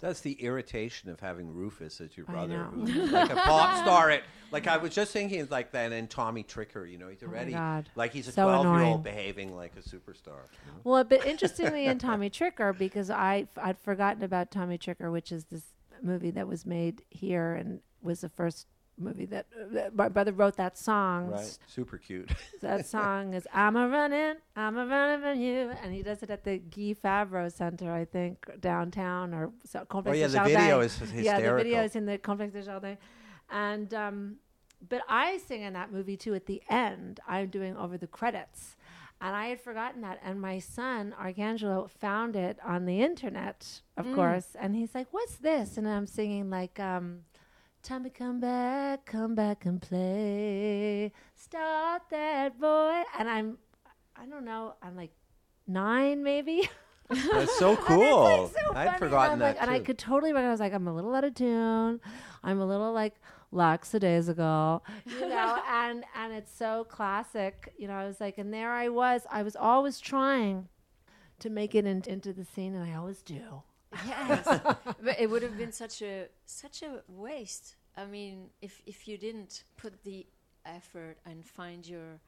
That's 0.00 0.20
the 0.20 0.34
irritation 0.34 1.10
of 1.10 1.18
having 1.18 1.52
Rufus 1.52 2.00
as 2.00 2.16
your 2.16 2.24
brother, 2.26 2.62
who's 2.72 3.10
like 3.10 3.30
a 3.32 3.34
pop 3.44 3.82
star. 3.82 4.12
It 4.12 4.22
like 4.52 4.68
I 4.68 4.76
was 4.76 4.94
just 4.94 5.10
thinking 5.12 5.44
like 5.50 5.72
that, 5.72 5.90
and 5.90 6.08
Tommy 6.08 6.44
Tricker. 6.44 6.88
You 6.88 6.98
know, 6.98 7.08
he's 7.08 7.18
Oh 7.24 7.26
already 7.26 7.50
God. 7.50 7.88
like 7.96 8.12
he's 8.12 8.28
a 8.28 8.32
So 8.32 8.44
twelve-year-old 8.44 9.02
behaving 9.02 9.56
like 9.56 9.72
a 9.76 9.80
superstar. 9.80 10.26
you 10.64 10.70
know? 10.72 10.78
Well, 10.84 11.02
but 11.02 11.26
interestingly, 11.26 11.86
in 11.86 11.98
Tommy 11.98 12.30
Tricker, 12.30 12.78
because 12.78 13.10
I 13.10 13.48
I'd 13.56 13.76
forgotten 13.80 14.22
about 14.22 14.52
Tommy 14.52 14.78
Tricker, 14.78 15.10
which 15.10 15.32
is 15.32 15.46
this 15.46 15.64
movie 16.04 16.30
that 16.32 16.46
was 16.48 16.64
made 16.66 17.02
here 17.10 17.54
and 17.54 17.80
was 18.02 18.20
the 18.20 18.28
first 18.28 18.66
movie 19.00 19.26
that, 19.26 19.46
that 19.72 19.94
my 19.94 20.08
brother 20.08 20.32
wrote 20.32 20.56
that 20.56 20.76
song. 20.76 21.28
Right, 21.28 21.58
super 21.68 21.98
cute. 21.98 22.30
That 22.62 22.84
song 22.86 23.34
is 23.34 23.46
"I'm 23.54 23.76
a 23.76 23.88
running, 23.88 24.34
I'm 24.56 24.76
a 24.76 24.84
running 24.86 25.20
from 25.22 25.40
you," 25.40 25.70
and 25.82 25.94
he 25.94 26.02
does 26.02 26.22
it 26.24 26.30
at 26.30 26.42
the 26.42 26.58
Guy 26.58 26.94
Favreau 27.04 27.50
Center, 27.52 27.92
I 27.92 28.04
think, 28.04 28.44
downtown 28.60 29.32
or 29.34 29.52
so, 29.64 29.84
Complex 29.84 30.16
Oh, 30.16 30.18
yeah, 30.20 30.26
de 30.26 30.32
the 30.32 30.38
Jardin. 30.38 30.56
video 30.58 30.80
is 30.80 30.96
hysterical. 30.98 31.24
Yeah, 31.24 31.40
the 31.40 31.54
video 31.56 31.82
is 31.84 31.94
in 31.96 32.06
the 32.06 32.18
Complex 32.18 32.52
Desjardins, 32.52 32.98
and 33.50 33.94
um, 33.94 34.36
but 34.88 35.02
I 35.08 35.38
sing 35.38 35.62
in 35.62 35.72
that 35.74 35.92
movie 35.92 36.16
too. 36.16 36.34
At 36.34 36.46
the 36.46 36.60
end, 36.68 37.20
I'm 37.28 37.48
doing 37.50 37.76
over 37.76 37.96
the 37.98 38.06
credits. 38.08 38.76
And 39.20 39.34
I 39.34 39.46
had 39.46 39.60
forgotten 39.60 40.02
that. 40.02 40.20
And 40.24 40.40
my 40.40 40.58
son, 40.60 41.14
Arcangelo, 41.20 41.90
found 41.90 42.36
it 42.36 42.58
on 42.64 42.84
the 42.86 43.02
internet, 43.02 43.80
of 43.96 44.06
course. 44.14 44.54
And 44.58 44.76
he's 44.76 44.94
like, 44.94 45.08
What's 45.10 45.36
this? 45.36 45.76
And 45.76 45.88
I'm 45.88 46.06
singing, 46.06 46.50
like, 46.50 46.78
um, 46.78 47.20
Time 47.82 48.02
to 48.04 48.10
come 48.10 48.40
back, 48.40 49.06
come 49.06 49.34
back 49.34 49.64
and 49.64 49.80
play. 49.80 51.12
Start 51.34 52.02
that 52.10 52.60
boy. 52.60 53.02
And 53.18 53.28
I'm, 53.30 53.56
I 54.16 54.26
don't 54.26 54.44
know, 54.44 54.74
I'm 54.82 54.96
like 54.96 55.12
nine 55.66 56.22
maybe. 56.22 56.68
That's 57.32 57.56
so 57.58 57.76
cool. 57.86 58.24
like, 58.24 58.52
so. 58.52 58.74
I'd 58.74 58.98
forgotten 58.98 59.34
I'm 59.34 59.38
that 59.38 59.56
like, 59.56 59.62
And 59.62 59.70
I 59.70 59.78
could 59.80 59.96
totally 59.96 60.32
recognize, 60.32 60.60
like, 60.60 60.74
I'm 60.74 60.88
a 60.88 60.94
little 60.94 61.14
out 61.14 61.24
of 61.24 61.34
tune. 61.34 62.00
I'm 62.42 62.60
a 62.60 62.66
little 62.66 62.92
like 62.92 63.14
lackadaisical, 63.50 64.84
you 65.06 65.28
know, 65.28 65.58
and 65.70 66.04
and 66.14 66.32
it's 66.32 66.54
so 66.54 66.84
classic. 66.84 67.72
You 67.78 67.88
know, 67.88 67.94
I 67.94 68.06
was 68.06 68.20
like, 68.20 68.38
and 68.38 68.52
there 68.52 68.72
I 68.72 68.88
was. 68.88 69.26
I 69.30 69.42
was 69.42 69.56
always 69.56 70.00
trying 70.00 70.68
to 71.40 71.50
make 71.50 71.74
it 71.74 71.86
in, 71.86 72.02
into 72.06 72.32
the 72.32 72.44
scene, 72.44 72.74
and 72.74 72.84
I 72.84 72.96
always 72.96 73.22
do. 73.22 73.62
Yes, 74.06 74.46
but 75.02 75.18
it 75.18 75.30
would 75.30 75.42
have 75.42 75.56
been 75.56 75.72
such 75.72 76.02
a 76.02 76.26
such 76.46 76.82
a 76.82 77.02
waste. 77.08 77.76
I 77.96 78.04
mean, 78.06 78.50
if 78.60 78.82
if 78.86 79.08
you 79.08 79.18
didn't 79.18 79.64
put 79.76 80.02
the 80.04 80.26
effort 80.66 81.18
and 81.24 81.44
find 81.44 81.86
your 81.86 82.20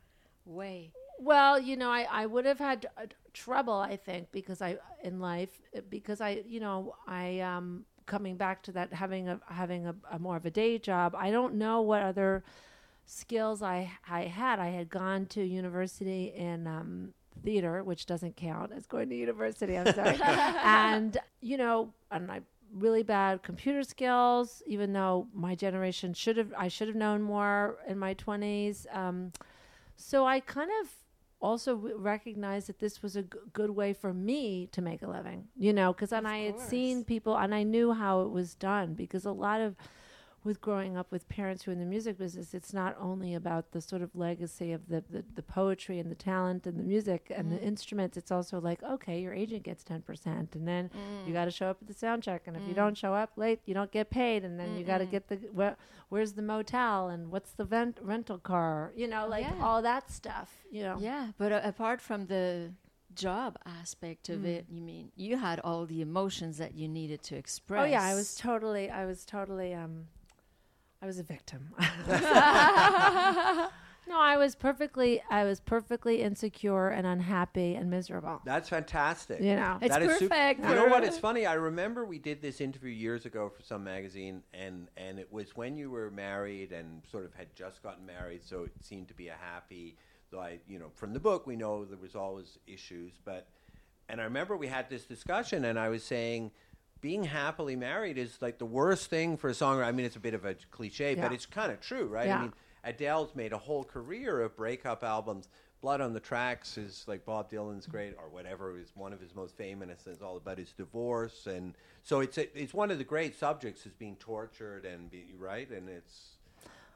way. 0.45 0.93
Well, 1.19 1.61
you 1.61 1.77
know, 1.77 1.91
I, 1.91 2.07
I 2.11 2.27
would 2.27 2.47
have 2.47 2.59
had 2.59 2.87
uh, 2.97 3.07
trouble, 3.35 3.75
I 3.75 3.97
think, 3.97 4.33
because 4.33 4.63
I 4.63 4.79
in 5.05 5.21
life 5.21 5.61
uh, 5.77 5.81
because 5.89 6.21
I 6.21 6.43
you 6.47 6.61
know 6.61 6.95
I 7.07 7.41
um 7.41 7.85
coming 8.11 8.37
back 8.37 8.61
to 8.61 8.73
that 8.73 8.93
having 8.93 9.29
a 9.29 9.41
having 9.47 9.87
a, 9.87 9.95
a 10.11 10.19
more 10.19 10.37
of 10.37 10.45
a 10.45 10.51
day 10.51 10.79
job. 10.79 11.15
I 11.17 11.31
don't 11.31 11.55
know 11.55 11.81
what 11.81 12.03
other 12.03 12.43
skills 13.07 13.63
I 13.63 13.93
I 14.09 14.23
had. 14.23 14.59
I 14.59 14.71
had 14.71 14.91
gone 14.91 15.27
to 15.27 15.43
university 15.43 16.33
in 16.35 16.67
um, 16.67 17.15
theater, 17.45 17.85
which 17.85 18.07
doesn't 18.07 18.37
count 18.37 18.73
as 18.73 18.87
going 18.87 19.09
to 19.11 19.15
university. 19.15 19.79
I'm 19.79 19.95
sorry, 19.95 20.19
and 20.23 21.17
you 21.41 21.57
know, 21.57 21.95
and 22.11 22.33
I 22.33 22.41
really 22.75 23.05
bad 23.05 23.45
computer 23.45 23.85
skills. 23.85 24.61
Even 24.67 24.93
though 24.93 25.29
my 25.33 25.55
generation 25.55 26.13
should 26.13 26.37
have, 26.37 26.53
I 26.59 26.67
should 26.67 26.89
have 26.89 26.97
known 26.97 27.23
more 27.23 27.77
in 27.87 27.97
my 27.97 28.15
twenties. 28.15 28.89
Um, 28.93 29.33
so 29.95 30.27
I 30.27 30.41
kind 30.41 30.71
of 30.83 30.89
also 31.41 31.75
recognized 31.75 32.69
that 32.69 32.79
this 32.79 33.03
was 33.03 33.17
a 33.17 33.23
g- 33.23 33.29
good 33.53 33.71
way 33.71 33.93
for 33.93 34.13
me 34.13 34.69
to 34.73 34.83
make 34.83 35.03
a 35.03 35.09
living, 35.09 35.49
you 35.57 35.73
know, 35.73 35.93
because 35.93 36.11
then 36.11 36.27
Of 36.27 36.33
I 36.33 36.39
had 36.39 36.61
seen 36.61 37.05
people 37.05 37.37
and 37.37 37.55
I 37.55 37.63
knew 37.63 37.93
how 37.93 38.23
it 38.23 38.31
was 38.31 38.55
done 38.55 38.95
because 38.95 39.25
a 39.25 39.33
lot 39.33 39.61
of 39.61 39.75
with 40.43 40.61
growing 40.61 40.97
up 40.97 41.13
with 41.13 41.29
parents 41.29 41.63
who 41.65 41.71
are 41.71 41.75
in 41.75 41.81
the 41.81 41.85
music 41.85 42.17
business, 42.17 42.55
it's 42.55 42.73
not 42.73 42.97
only 42.99 43.35
about 43.35 43.73
the 43.73 43.81
sort 43.81 44.01
of 44.01 44.15
legacy 44.17 44.73
of 44.73 44.89
the, 44.89 45.05
the, 45.11 45.23
the 45.35 45.43
poetry 45.43 45.99
and 45.99 46.11
the 46.11 46.15
talent 46.15 46.67
and 46.67 46.79
the 46.79 46.83
music 46.83 47.31
and 47.35 47.53
the 47.53 47.61
instruments. 47.63 48.17
It's 48.17 48.31
also 48.33 48.59
like, 48.61 48.83
okay, 48.83 49.21
your 49.21 49.35
agent 49.35 49.65
gets 49.65 49.85
10%, 49.85 50.55
and 50.55 50.67
then 50.67 50.91
you 51.27 51.33
got 51.35 51.45
to 51.45 51.51
show 51.51 51.67
up 51.67 51.79
at 51.83 51.89
the 51.89 51.95
sound 51.95 52.23
check. 52.23 52.43
And 52.47 52.57
if 52.57 52.67
you 52.67 52.73
don't 52.75 52.97
show 52.97 53.13
up 53.13 53.33
late, 53.37 53.61
you 53.67 53.75
don't 53.75 53.93
get 53.93 54.09
paid. 54.09 54.45
And 54.45 54.59
then 54.59 54.77
you 54.77 54.85
got 54.85 54.99
to 54.99 55.07
get 55.07 55.29
the, 55.29 55.37
where, 55.53 55.77
where's 56.09 56.33
the 56.33 56.43
motel 56.43 57.09
and 57.09 57.31
what's 57.31 57.51
the 57.53 57.65
vent, 57.65 57.99
rental 58.01 58.39
car, 58.39 58.93
you 58.97 59.09
know, 59.09 59.29
like 59.29 59.45
Yeah. 59.45 59.63
all 59.63 59.83
that 59.83 60.11
stuff, 60.11 60.65
you 60.71 60.83
know. 60.83 60.97
Yeah, 60.99 61.33
but 61.37 61.53
uh, 61.53 61.61
apart 61.65 62.01
from 62.01 62.27
the 62.27 62.73
job 63.15 63.59
aspect 63.67 64.29
of 64.31 64.41
Mm. 64.41 64.45
it, 64.47 64.67
you 64.71 64.81
mean 64.81 65.11
you 65.17 65.37
had 65.37 65.61
all 65.61 65.85
the 65.85 66.01
emotions 66.01 66.57
that 66.59 66.75
you 66.75 66.89
needed 66.89 67.23
to 67.25 67.37
express. 67.37 67.83
Oh 67.83 67.85
yeah, 67.85 68.03
I 68.03 68.15
was 68.15 68.37
totally, 68.37 68.89
I 68.89 69.05
was 69.05 69.25
totally, 69.27 69.75
um, 69.75 70.07
I 71.03 71.07
was 71.07 71.19
a 71.19 71.23
victim. 71.23 71.71
no, 74.11 74.19
I 74.19 74.37
was 74.37 74.55
perfectly 74.55 75.23
I 75.31 75.45
was 75.45 75.61
perfectly 75.61 76.21
insecure 76.21 76.89
and 76.89 77.07
unhappy 77.07 77.75
and 77.75 77.91
miserable. 77.91 78.43
That's 78.45 78.69
fantastic. 78.69 79.41
You 79.41 79.57
know. 79.57 79.79
It's 79.81 79.95
That 79.95 80.03
is 80.03 80.19
sup- 80.19 80.29
perfect 80.29 80.61
you 80.61 80.75
know 80.75 80.87
what? 80.87 81.05
It's 81.05 81.19
funny. 81.19 81.47
I 81.47 81.55
remember 81.55 82.05
we 82.05 82.19
did 82.19 82.43
this 82.43 82.61
interview 82.61 82.91
years 82.91 83.25
ago 83.25 83.49
for 83.49 83.63
some 83.63 83.85
magazine, 83.85 84.43
and 84.53 84.89
and 84.97 85.19
it 85.19 85.33
was 85.33 85.57
when 85.57 85.77
you 85.77 85.91
were 85.91 86.11
married 86.11 86.73
and 86.73 87.03
sort 87.11 87.25
of 87.25 87.33
had 87.35 87.55
just 87.55 87.83
gotten 87.83 88.05
married, 88.05 88.45
so 88.45 88.65
it 88.65 88.73
seemed 88.83 89.09
to 89.09 89.15
be 89.15 89.29
a 89.29 89.37
happy. 89.41 89.97
Though 90.31 90.41
I, 90.41 90.59
you 90.69 90.79
know, 90.79 90.91
from 90.95 91.13
the 91.13 91.21
book 91.21 91.47
we 91.47 91.57
know 91.57 91.85
there 91.85 91.99
was 91.99 92.15
always 92.15 92.59
issues, 92.67 93.15
but 93.25 93.49
and 94.09 94.21
I 94.21 94.25
remember 94.25 94.57
we 94.57 94.67
had 94.67 94.91
this 94.91 95.05
discussion, 95.05 95.65
and 95.65 95.79
I 95.79 95.89
was 95.89 96.05
saying. 96.05 96.51
Being 97.01 97.25
happily 97.25 97.77
married 97.77 98.19
is 98.19 98.41
like 98.43 98.59
the 98.59 98.67
worst 98.67 99.09
thing 99.09 99.37
for 99.37 99.49
a 99.49 99.53
songwriter. 99.53 99.85
I 99.87 99.93
mean, 99.93 100.07
it's 100.07 100.17
a 100.17 100.21
bit 100.21 100.35
of 100.35 100.45
a 100.45 100.55
cliche, 100.71 101.15
but 101.15 101.33
it's 101.33 101.47
kind 101.47 101.73
of 101.73 101.81
true, 101.81 102.07
right? 102.07 102.27
Yeah. 102.27 102.39
I 102.39 102.43
mean, 102.43 102.53
Adele's 102.85 103.35
made 103.35 103.53
a 103.53 103.59
whole 103.59 103.85
career 103.85 104.41
of 104.41 104.57
breakup 104.57 105.03
albums. 105.03 105.49
Blood 105.81 106.03
on 106.03 106.13
the 106.13 106.21
Tracks 106.21 106.77
is 106.77 107.05
like 107.09 107.25
Bob 107.25 107.51
Dylan's 107.51 107.87
great, 107.87 108.15
or 108.19 108.29
whatever 108.29 108.77
is 108.77 108.93
one 108.95 109.15
of 109.15 109.21
his 109.21 109.35
most 109.35 109.57
famous. 109.57 110.07
It's 110.07 110.21
all 110.21 110.37
about 110.37 110.59
his 110.59 110.73
divorce, 110.73 111.47
and 111.47 111.75
so 112.03 112.21
it's 112.21 112.37
a, 112.37 112.59
it's 112.59 112.75
one 112.75 112.91
of 112.91 112.99
the 112.99 113.05
great 113.05 113.35
subjects 113.35 113.87
is 113.87 113.95
being 113.95 114.17
tortured 114.17 114.85
and 114.85 115.11
be 115.11 115.33
right, 115.39 115.71
and 115.71 115.89
it's 115.89 116.37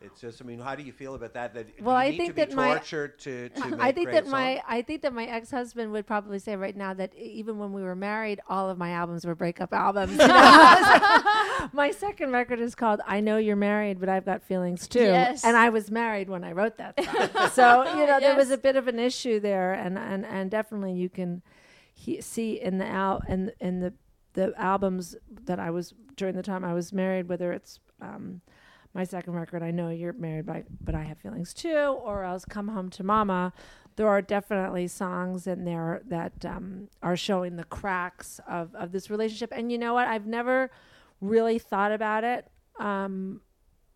it's 0.05 0.21
just. 0.21 0.41
I 0.41 0.45
mean, 0.45 0.59
how 0.59 0.75
do 0.75 0.83
you 0.83 0.93
feel 0.93 1.15
about 1.15 1.35
that? 1.35 1.55
That 1.55 1.67
Well, 1.81 1.97
you 1.97 2.03
I 2.03 2.11
need 2.11 2.17
think 2.19 2.31
to 2.31 2.35
be 2.35 2.45
that 2.47 2.55
my- 2.55 2.69
tortured 2.75 3.19
to, 3.21 3.49
to 3.49 3.67
make 3.71 3.81
I 3.81 3.93
think 3.93 4.11
great 4.11 4.25
that 4.25 4.27
my? 4.31 4.63
I 4.69 4.83
think 4.83 5.03
that 5.03 5.13
my 5.13 5.25
ex 5.25 5.51
husband 5.51 5.93
would 5.93 6.07
probably 6.07 6.39
say 6.39 6.57
right 6.57 6.77
now 6.77 6.95
that 6.95 7.15
even 7.17 7.59
when 7.59 7.73
we 7.73 7.83
were 7.83 7.97
married, 7.97 8.41
all 8.49 8.69
of 8.71 8.79
my 8.79 8.91
albums 8.91 9.25
were 9.27 9.35
breakup 9.35 9.73
albums. 9.73 10.13
you 10.13 10.19
know? 10.19 10.27
my 11.73 11.91
second 11.97 12.33
record 12.33 12.61
is 12.61 12.75
called 12.75 13.01
"I 13.07 13.21
Know 13.21 13.37
You're 13.39 13.57
Married, 13.57 14.01
but 14.01 14.09
I've 14.09 14.25
Got 14.25 14.43
Feelings 14.43 14.87
Too," 14.87 15.01
Yes. 15.01 15.45
and 15.45 15.57
I 15.57 15.69
was 15.71 15.91
married 15.91 16.29
when 16.29 16.45
I 16.45 16.53
wrote 16.53 16.77
that. 16.79 16.99
So 17.53 17.85
you 17.97 18.07
know 18.07 18.21
there 18.21 18.37
was 18.37 18.51
a 18.51 18.59
bit 18.59 18.77
of 18.77 18.89
an 18.89 18.99
issue 18.99 19.41
there, 19.41 19.73
and 19.73 19.99
and 19.99 20.25
and 20.27 20.51
definitely 20.51 20.93
you 20.95 21.09
can 21.09 21.43
he, 21.93 22.21
see 22.21 22.61
in 22.61 22.79
the 22.79 22.87
al 22.87 23.23
in 23.29 23.53
in 23.61 23.81
the 23.81 23.95
the 24.35 24.53
albums 24.57 25.17
that 25.45 25.61
I 25.61 25.71
was 25.71 25.95
during 26.17 26.35
the 26.35 26.43
time 26.43 26.65
I 26.65 26.75
was 26.75 26.93
married, 26.93 27.29
whether 27.29 27.53
it's 27.53 27.79
um, 28.01 28.41
my 28.95 29.05
second 29.05 29.35
record, 29.35 29.63
I 29.63 29.73
know 29.73 29.91
you're 29.91 30.13
married, 30.13 30.47
by, 30.47 30.65
but 30.81 30.95
I 30.95 31.03
have 31.03 31.19
feelings 31.19 31.53
too, 31.53 31.99
or 32.03 32.23
else 32.23 32.45
Come 32.45 32.69
Home 32.69 32.91
to 32.91 33.03
Mama. 33.03 33.53
There 33.97 34.09
are 34.09 34.23
definitely 34.23 34.87
songs 34.89 35.47
in 35.47 35.65
there 35.65 36.03
that 36.07 36.45
um, 36.45 36.89
are 37.03 37.17
showing 37.17 37.57
the 37.57 37.65
cracks 37.65 38.41
of, 38.49 38.75
of 38.75 38.93
this 38.93 39.11
relationship. 39.11 39.53
And 39.55 39.71
you 39.71 39.79
know 39.79 39.95
what? 39.95 40.07
I've 40.07 40.27
never 40.27 40.71
really 41.21 41.59
thought 41.59 41.93
about 41.93 42.25
it 42.25 42.49
um, 42.79 43.41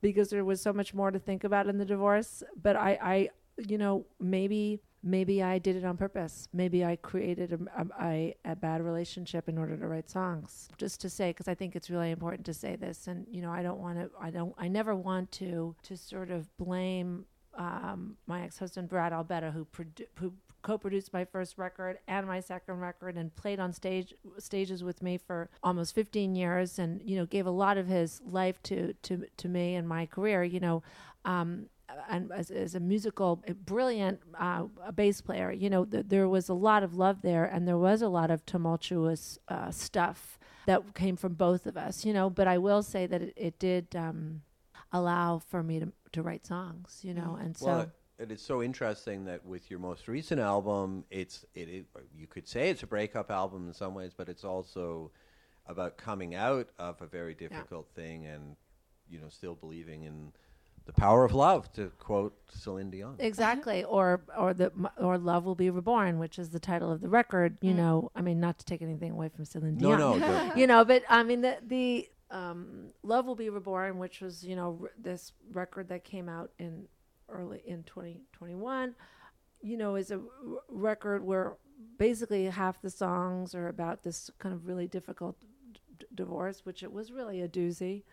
because 0.01 0.31
there 0.31 0.45
was 0.45 0.61
so 0.61 0.73
much 0.73 0.95
more 0.95 1.11
to 1.11 1.19
think 1.19 1.45
about 1.45 1.69
in 1.69 1.79
the 1.79 1.85
divorce. 1.85 2.43
But 2.61 2.77
I, 2.77 2.99
I 3.01 3.29
you 3.67 3.79
know, 3.79 4.07
maybe 4.21 4.81
maybe 5.03 5.43
I 5.43 5.59
did 5.59 5.77
it 5.77 5.85
on 5.85 5.97
purpose. 5.97 6.49
Maybe 6.53 6.85
I 6.85 6.97
created 6.97 7.53
a, 7.53 7.87
a, 8.03 8.35
a, 8.45 8.57
bad 8.57 8.83
relationship 8.83 9.49
in 9.49 9.59
order 9.59 9.77
to 9.77 9.87
write 9.87 10.11
songs. 10.11 10.69
Just 10.77 11.01
to 11.03 11.11
say, 11.11 11.31
because 11.31 11.49
I 11.49 11.55
think 11.55 11.77
it's 11.77 11.91
really 11.91 12.11
important 12.11 12.45
to 12.47 12.55
say 12.55 12.77
this, 12.77 13.07
and 13.07 13.27
you 13.31 13.43
know, 13.43 13.51
I 13.51 13.63
don't 13.63 13.79
want 13.79 13.99
to. 13.99 14.11
I 14.21 14.31
don't. 14.31 14.55
I 14.59 14.69
never 14.69 14.95
want 14.95 15.31
to 15.33 15.75
to 15.83 15.97
sort 15.97 16.31
of 16.31 16.57
blame 16.57 17.27
um, 17.57 18.17
my 18.27 18.43
ex-husband 18.43 18.89
Brad 18.89 19.13
Albetta, 19.13 19.53
who 19.53 19.67
produ- 19.67 20.07
who 20.19 20.33
co-produced 20.63 21.13
my 21.13 21.25
first 21.25 21.57
record 21.57 21.99
and 22.09 22.27
my 22.27 22.41
second 22.41 22.81
record, 22.81 23.17
and 23.17 23.35
played 23.37 23.61
on 23.61 23.73
stage 23.73 24.15
stages 24.39 24.83
with 24.83 25.03
me 25.03 25.19
for 25.19 25.49
almost 25.63 25.95
15 25.95 26.35
years, 26.35 26.79
and 26.79 27.01
you 27.03 27.17
know, 27.17 27.27
gave 27.27 27.47
a 27.47 27.51
lot 27.51 27.79
of 27.79 27.87
his 27.87 28.21
life 28.25 28.63
to 28.65 28.93
to 29.03 29.27
to 29.37 29.49
me 29.49 29.75
and 29.75 29.89
my 29.89 30.07
career. 30.07 30.43
You 30.43 30.61
know. 30.61 30.83
Um, 31.25 31.67
and 32.09 32.31
as, 32.33 32.51
as 32.51 32.75
a 32.75 32.81
musical, 32.81 33.43
a 33.47 33.55
brilliant 33.55 34.21
uh, 34.39 34.65
bass 34.95 35.21
player, 35.21 35.51
you 35.53 35.71
know, 35.71 35.85
th- 35.85 36.07
there 36.09 36.29
was 36.29 36.49
a 36.49 36.55
lot 36.55 36.83
of 36.83 36.95
love 36.95 37.23
there, 37.23 37.45
and 37.45 37.67
there 37.67 37.79
was 37.79 38.03
a 38.03 38.09
lot 38.09 38.31
of 38.31 38.45
tumultuous 38.47 39.39
uh, 39.49 39.71
stuff 39.71 40.39
that 40.67 40.95
came 40.95 41.17
from 41.17 41.35
both 41.35 41.67
of 41.67 41.77
us, 41.77 42.05
you 42.05 42.13
know. 42.13 42.29
But 42.29 42.47
I 42.47 42.59
will 42.59 42.83
say 42.83 43.07
that 43.07 43.23
it, 43.23 43.35
it 43.37 43.59
did 43.59 43.95
um, 43.97 44.43
allow 44.93 45.39
for 45.39 45.63
me 45.63 45.81
to 45.81 45.93
to 46.13 46.23
write 46.23 46.47
songs, 46.47 47.01
you 47.03 47.15
know, 47.15 47.39
and 47.41 47.57
so. 47.57 47.67
Well, 47.67 47.81
it, 47.81 47.91
it 48.19 48.33
is 48.33 48.43
so 48.43 48.63
interesting 48.63 49.25
that 49.27 49.45
with 49.45 49.71
your 49.71 49.79
most 49.79 50.09
recent 50.09 50.41
album, 50.41 51.05
it's 51.11 51.45
it, 51.55 51.69
it 51.69 51.87
you 52.15 52.27
could 52.27 52.49
say 52.49 52.71
it's 52.71 52.83
a 52.83 52.87
breakup 52.87 53.31
album 53.31 53.69
in 53.69 53.75
some 53.75 53.95
ways, 53.95 54.13
but 54.17 54.29
it's 54.29 54.45
also 54.45 55.11
about 55.67 55.99
coming 55.99 56.35
out 56.35 56.69
of 56.79 57.01
a 57.03 57.07
very 57.07 57.35
difficult 57.35 57.89
thing 57.95 58.27
and 58.27 58.57
you 59.09 59.21
know 59.21 59.29
still 59.29 59.55
believing 59.55 60.05
in 60.05 60.33
the 60.89 60.93
power 60.95 61.23
of 61.23 61.35
love, 61.35 61.71
to 61.75 61.91
quote 61.99 62.35
Celine 62.51 62.91
Dion. 62.91 63.17
Exactly, 63.19 63.85
or 63.85 64.23
or 64.37 64.55
the 64.55 64.73
or 64.97 65.19
love 65.19 65.45
will 65.45 65.55
be 65.55 65.69
reborn, 65.69 66.19
which 66.19 66.39
is 66.39 66.49
the 66.49 66.59
title 66.59 66.91
of 66.91 67.03
the 67.03 67.11
record. 67.11 67.59
You 67.61 67.75
know, 67.75 68.11
I 68.17 68.23
mean, 68.23 68.41
not 68.41 68.59
to 68.61 68.65
take 68.65 68.81
anything 68.81 69.13
away 69.13 69.29
from 69.29 69.45
Celine 69.45 69.77
No, 69.77 69.97
Dion. 69.97 70.19
no, 70.21 70.49
the- 70.55 70.59
you 70.59 70.67
know, 70.67 70.85
but 70.87 71.03
I 71.11 71.23
mean 71.25 71.43
the 71.43 71.59
the 71.67 72.09
um, 72.31 72.89
love 73.03 73.27
will 73.27 73.35
be 73.35 73.51
reborn, 73.51 73.99
which 73.99 74.23
was 74.23 74.43
you 74.43 74.57
know 74.57 74.79
r- 74.83 74.91
this 74.99 75.33
record 75.53 75.91
that 75.91 76.05
came 76.05 76.27
out 76.29 76.53
in 76.59 76.87
early 77.29 77.61
in 77.67 77.83
2021. 77.83 78.95
You 79.61 79.77
know, 79.77 79.95
is 79.97 80.11
a 80.11 80.17
r- 80.17 80.23
record 80.71 81.23
where 81.23 81.57
basically 81.99 82.47
half 82.47 82.81
the 82.81 82.89
songs 82.91 83.55
are 83.55 83.69
about 83.69 84.05
this 84.05 84.31
kind 84.39 84.55
of 84.55 84.67
really 84.67 84.87
difficult 84.87 85.37
d- 85.99 86.07
divorce, 86.15 86.65
which 86.65 86.83
it 86.83 86.91
was 86.93 87.13
really 87.13 87.43
a 87.43 87.49
doozy 87.49 88.05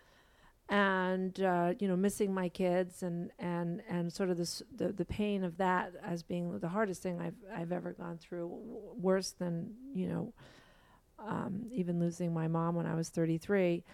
and 0.68 1.40
uh, 1.40 1.74
you 1.78 1.86
know 1.86 1.96
missing 1.96 2.34
my 2.34 2.48
kids 2.48 3.02
and 3.02 3.30
and 3.38 3.82
and 3.88 4.12
sort 4.12 4.30
of 4.30 4.36
this 4.36 4.62
the, 4.74 4.92
the 4.92 5.04
pain 5.04 5.44
of 5.44 5.56
that 5.58 5.92
as 6.04 6.22
being 6.22 6.58
the 6.58 6.68
hardest 6.68 7.02
thing 7.02 7.20
I've 7.20 7.36
I've 7.54 7.72
ever 7.72 7.92
gone 7.92 8.18
through 8.18 8.48
w- 8.48 8.80
worse 9.00 9.30
than 9.30 9.74
you 9.94 10.08
know 10.08 10.32
um, 11.18 11.66
even 11.72 11.98
losing 12.00 12.34
my 12.34 12.48
mom 12.48 12.74
when 12.74 12.86
I 12.86 12.94
was 12.94 13.08
33 13.08 13.84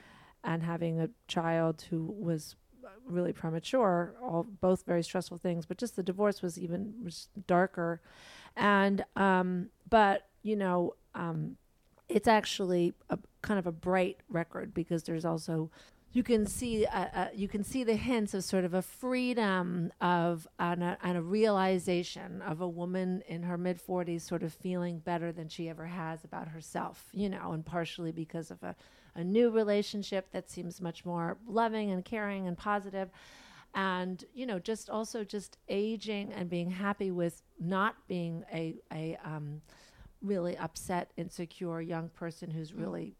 and 0.44 0.62
having 0.62 1.00
a 1.00 1.10
child 1.28 1.84
who 1.90 2.04
was 2.18 2.56
really 3.06 3.32
premature 3.32 4.14
all 4.22 4.44
both 4.60 4.84
very 4.86 5.02
stressful 5.02 5.38
things 5.38 5.66
but 5.66 5.78
just 5.78 5.96
the 5.96 6.02
divorce 6.02 6.42
was 6.42 6.58
even 6.58 6.94
was 7.04 7.28
darker. 7.46 8.00
And 8.56 9.04
um 9.16 9.68
but 9.88 10.28
you 10.42 10.56
know 10.56 10.94
um 11.14 11.56
it's 12.08 12.28
actually 12.28 12.92
a 13.10 13.18
kind 13.42 13.58
of 13.58 13.66
a 13.66 13.72
bright 13.72 14.18
record 14.28 14.74
because 14.74 15.04
there's 15.04 15.24
also 15.24 15.70
you 16.12 16.22
can 16.22 16.46
see 16.46 16.84
uh, 16.86 17.06
uh, 17.14 17.28
you 17.34 17.48
can 17.48 17.64
see 17.64 17.84
the 17.84 17.96
hints 17.96 18.34
of 18.34 18.44
sort 18.44 18.64
of 18.64 18.74
a 18.74 18.82
freedom 18.82 19.92
of 20.00 20.46
and 20.58 20.82
a, 20.82 20.98
and 21.02 21.16
a 21.16 21.22
realization 21.22 22.42
of 22.42 22.60
a 22.60 22.68
woman 22.68 23.22
in 23.26 23.42
her 23.42 23.56
mid 23.56 23.80
40s 23.84 24.20
sort 24.20 24.42
of 24.42 24.52
feeling 24.52 24.98
better 24.98 25.32
than 25.32 25.48
she 25.48 25.68
ever 25.68 25.86
has 25.86 26.24
about 26.24 26.48
herself 26.48 27.08
you 27.12 27.28
know 27.28 27.52
and 27.52 27.64
partially 27.64 28.12
because 28.12 28.50
of 28.50 28.62
a, 28.62 28.76
a 29.14 29.24
new 29.24 29.50
relationship 29.50 30.30
that 30.32 30.50
seems 30.50 30.80
much 30.80 31.04
more 31.04 31.38
loving 31.46 31.90
and 31.90 32.04
caring 32.04 32.46
and 32.46 32.56
positive. 32.56 33.10
And 33.74 34.22
you 34.34 34.44
know 34.44 34.58
just 34.58 34.90
also 34.90 35.24
just 35.24 35.56
aging 35.68 36.32
and 36.32 36.50
being 36.50 36.70
happy 36.70 37.10
with 37.10 37.42
not 37.58 37.96
being 38.06 38.44
a 38.52 38.76
a 38.92 39.16
um, 39.24 39.62
really 40.20 40.58
upset 40.58 41.10
insecure 41.16 41.80
young 41.80 42.10
person 42.10 42.50
who's 42.50 42.74
really 42.74 43.14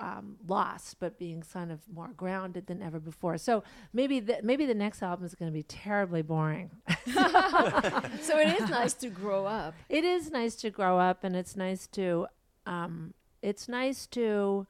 um, 0.00 0.36
lost, 0.48 0.98
but 0.98 1.18
being 1.18 1.42
kind 1.42 1.70
of 1.70 1.80
more 1.92 2.08
grounded 2.16 2.66
than 2.66 2.82
ever 2.82 2.98
before. 2.98 3.38
So 3.38 3.62
maybe 3.92 4.18
the, 4.18 4.38
maybe 4.42 4.66
the 4.66 4.74
next 4.74 5.02
album 5.02 5.26
is 5.26 5.34
going 5.34 5.50
to 5.50 5.54
be 5.54 5.62
terribly 5.62 6.22
boring. 6.22 6.70
so 7.06 8.38
it 8.38 8.60
is 8.60 8.70
nice 8.70 8.94
to 8.94 9.10
grow 9.10 9.46
up. 9.46 9.74
it 9.88 10.04
is 10.04 10.30
nice 10.30 10.56
to 10.56 10.70
grow 10.70 10.98
up, 10.98 11.22
and 11.22 11.36
it's 11.36 11.56
nice 11.56 11.86
to 11.88 12.26
um, 12.66 13.14
it's 13.42 13.68
nice 13.68 14.06
to 14.06 14.66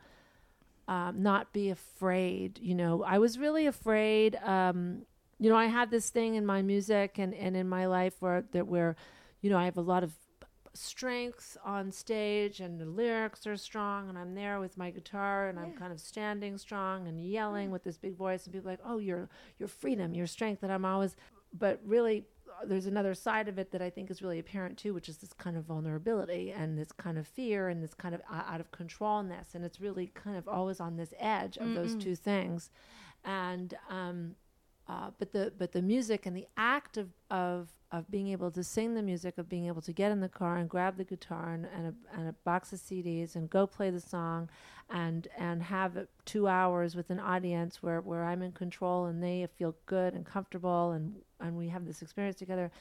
um, 0.89 1.23
not 1.23 1.53
be 1.53 1.71
afraid. 1.71 2.59
You 2.61 2.75
know, 2.75 3.05
I 3.05 3.19
was 3.19 3.39
really 3.39 3.67
afraid. 3.67 4.37
Um, 4.37 5.03
you 5.39 5.49
know, 5.49 5.57
I 5.57 5.67
had 5.67 5.91
this 5.91 6.11
thing 6.11 6.35
in 6.35 6.45
my 6.45 6.63
music 6.63 7.19
and, 7.19 7.35
and 7.35 7.57
in 7.57 7.69
my 7.69 7.87
life 7.87 8.15
where 8.21 8.45
that 8.53 8.67
where, 8.67 8.97
you 9.41 9.49
know, 9.49 9.57
I 9.57 9.65
have 9.65 9.77
a 9.77 9.83
lot 9.83 10.03
of 10.03 10.13
strength 10.75 11.57
on 11.65 11.91
stage 11.91 12.61
and 12.61 12.81
the 12.81 12.85
lyrics 12.87 13.47
are 13.47 13.57
strong 13.57 14.09
and 14.09 14.17
I'm 14.19 14.35
there 14.35 14.61
with 14.61 14.77
my 14.79 14.91
guitar 14.91 15.49
and 15.49 15.59
I'm 15.59 15.73
kind 15.73 15.93
of 15.93 16.01
standing 16.01 16.59
strong 16.59 17.09
and 17.09 17.21
yelling 17.21 17.71
with 17.71 17.83
this 17.85 17.99
big 17.99 18.17
voice 18.17 18.45
and 18.45 18.53
people 18.55 18.69
are 18.69 18.73
like, 18.73 18.81
"Oh, 18.85 18.99
your 18.99 19.29
your 19.59 19.69
freedom, 19.69 20.15
your 20.15 20.27
strength." 20.27 20.63
And 20.63 20.73
I'm 20.73 20.85
always 20.85 21.17
but 21.59 21.81
really 21.85 22.27
uh, 22.49 22.67
there's 22.67 22.87
another 22.87 23.15
side 23.15 23.49
of 23.49 23.59
it 23.59 23.73
that 23.73 23.83
I 23.83 23.91
think 23.91 24.11
is 24.11 24.23
really 24.23 24.39
apparent 24.39 24.79
too, 24.79 24.95
which 24.95 25.09
is 25.09 25.19
this 25.19 25.33
kind 25.33 25.57
of 25.57 25.65
vulnerability 25.65 26.53
and 26.53 26.79
this 26.79 26.93
kind 26.93 27.19
of 27.19 27.27
fear 27.27 27.69
and 27.69 27.83
this 27.83 27.95
kind 27.95 28.15
of 28.15 28.21
out 28.31 28.61
of 28.61 28.71
controlness 28.71 29.55
and 29.55 29.65
it's 29.65 29.81
really 29.81 30.07
kind 30.15 30.37
of 30.37 30.47
always 30.47 30.79
on 30.81 30.97
this 30.97 31.13
edge 31.19 31.57
of 31.57 31.75
those 31.75 31.95
two 31.97 32.15
things. 32.15 32.71
And 33.25 33.75
um 33.89 34.37
uh, 34.91 35.11
but 35.21 35.31
the 35.31 35.53
but 35.57 35.71
the 35.71 35.83
music 35.83 36.27
and 36.27 36.37
the 36.37 36.49
act 36.57 36.97
of, 36.97 37.09
of 37.31 37.69
of 37.93 38.11
being 38.11 38.29
able 38.29 38.51
to 38.51 38.65
sing 38.65 38.95
the 38.95 39.03
music, 39.03 39.39
of 39.39 39.49
being 39.49 39.67
able 39.67 39.83
to 39.83 39.93
get 39.93 40.11
in 40.11 40.21
the 40.21 40.29
car 40.29 40.57
and 40.57 40.69
grab 40.69 40.97
the 40.97 41.05
guitar 41.05 41.53
and, 41.53 41.67
and, 41.77 41.87
a, 41.87 42.19
and 42.19 42.29
a 42.29 42.33
box 42.45 42.73
of 42.73 42.79
CDs 42.79 43.37
and 43.37 43.51
go 43.51 43.67
play 43.67 43.91
the 43.91 44.01
song, 44.01 44.49
and 44.89 45.29
and 45.39 45.63
have 45.63 46.09
two 46.25 46.49
hours 46.49 46.97
with 46.97 47.11
an 47.11 47.21
audience 47.21 47.81
where, 47.85 48.01
where 48.01 48.25
I'm 48.25 48.43
in 48.43 48.51
control 48.51 49.07
and 49.07 49.23
they 49.23 49.47
feel 49.57 49.77
good 49.87 50.15
and 50.15 50.27
comfortable 50.27 50.91
and 50.91 51.15
and 51.39 51.57
we 51.57 51.69
have 51.69 51.87
this 51.87 52.03
experience 52.03 52.37
together. 52.37 52.73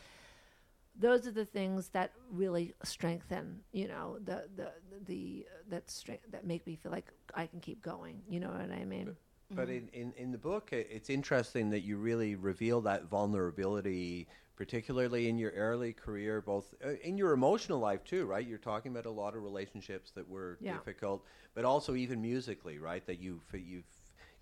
Those 1.00 1.28
are 1.28 1.32
the 1.32 1.46
things 1.46 1.90
that 1.90 2.12
really 2.32 2.74
strengthen, 2.84 3.60
you 3.72 3.88
know, 3.88 4.18
the 4.26 4.46
the 4.56 4.72
the 5.06 5.46
that 5.70 5.92
strength 5.92 6.24
that 6.32 6.48
make 6.48 6.66
me 6.66 6.76
feel 6.76 6.92
like 6.92 7.12
I 7.36 7.46
can 7.46 7.60
keep 7.60 7.84
going. 7.84 8.24
You 8.28 8.40
know 8.40 8.50
what 8.50 8.72
I 8.72 8.84
mean? 8.84 9.16
But 9.52 9.70
in, 9.70 9.90
in, 9.94 10.14
in 10.16 10.32
the 10.32 10.38
book, 10.38 10.70
it's 10.72 11.10
interesting 11.10 11.72
that 11.72 11.82
you 11.82 11.98
really 11.98 12.36
reveal 12.36 12.82
that 12.82 13.06
vulnerability, 13.06 14.28
particularly 14.56 15.28
in 15.28 15.40
your 15.40 15.52
early 15.52 15.92
career, 15.92 16.40
both 16.42 16.76
uh, 16.86 16.92
in 17.04 17.18
your 17.18 17.34
emotional 17.34 17.80
life 17.80 18.04
too, 18.04 18.26
right? 18.26 18.46
You're 18.46 18.60
talking 18.60 18.92
about 18.92 19.08
a 19.08 19.12
lot 19.12 19.36
of 19.36 19.42
relationships 19.42 20.12
that 20.12 20.28
were 20.30 20.60
Yeah. 20.62 20.74
difficult, 20.74 21.26
but 21.56 21.66
also 21.66 21.96
even 21.96 22.22
musically, 22.22 22.78
right? 22.78 23.04
That 23.08 23.20
you 23.20 23.42
you've 23.54 23.88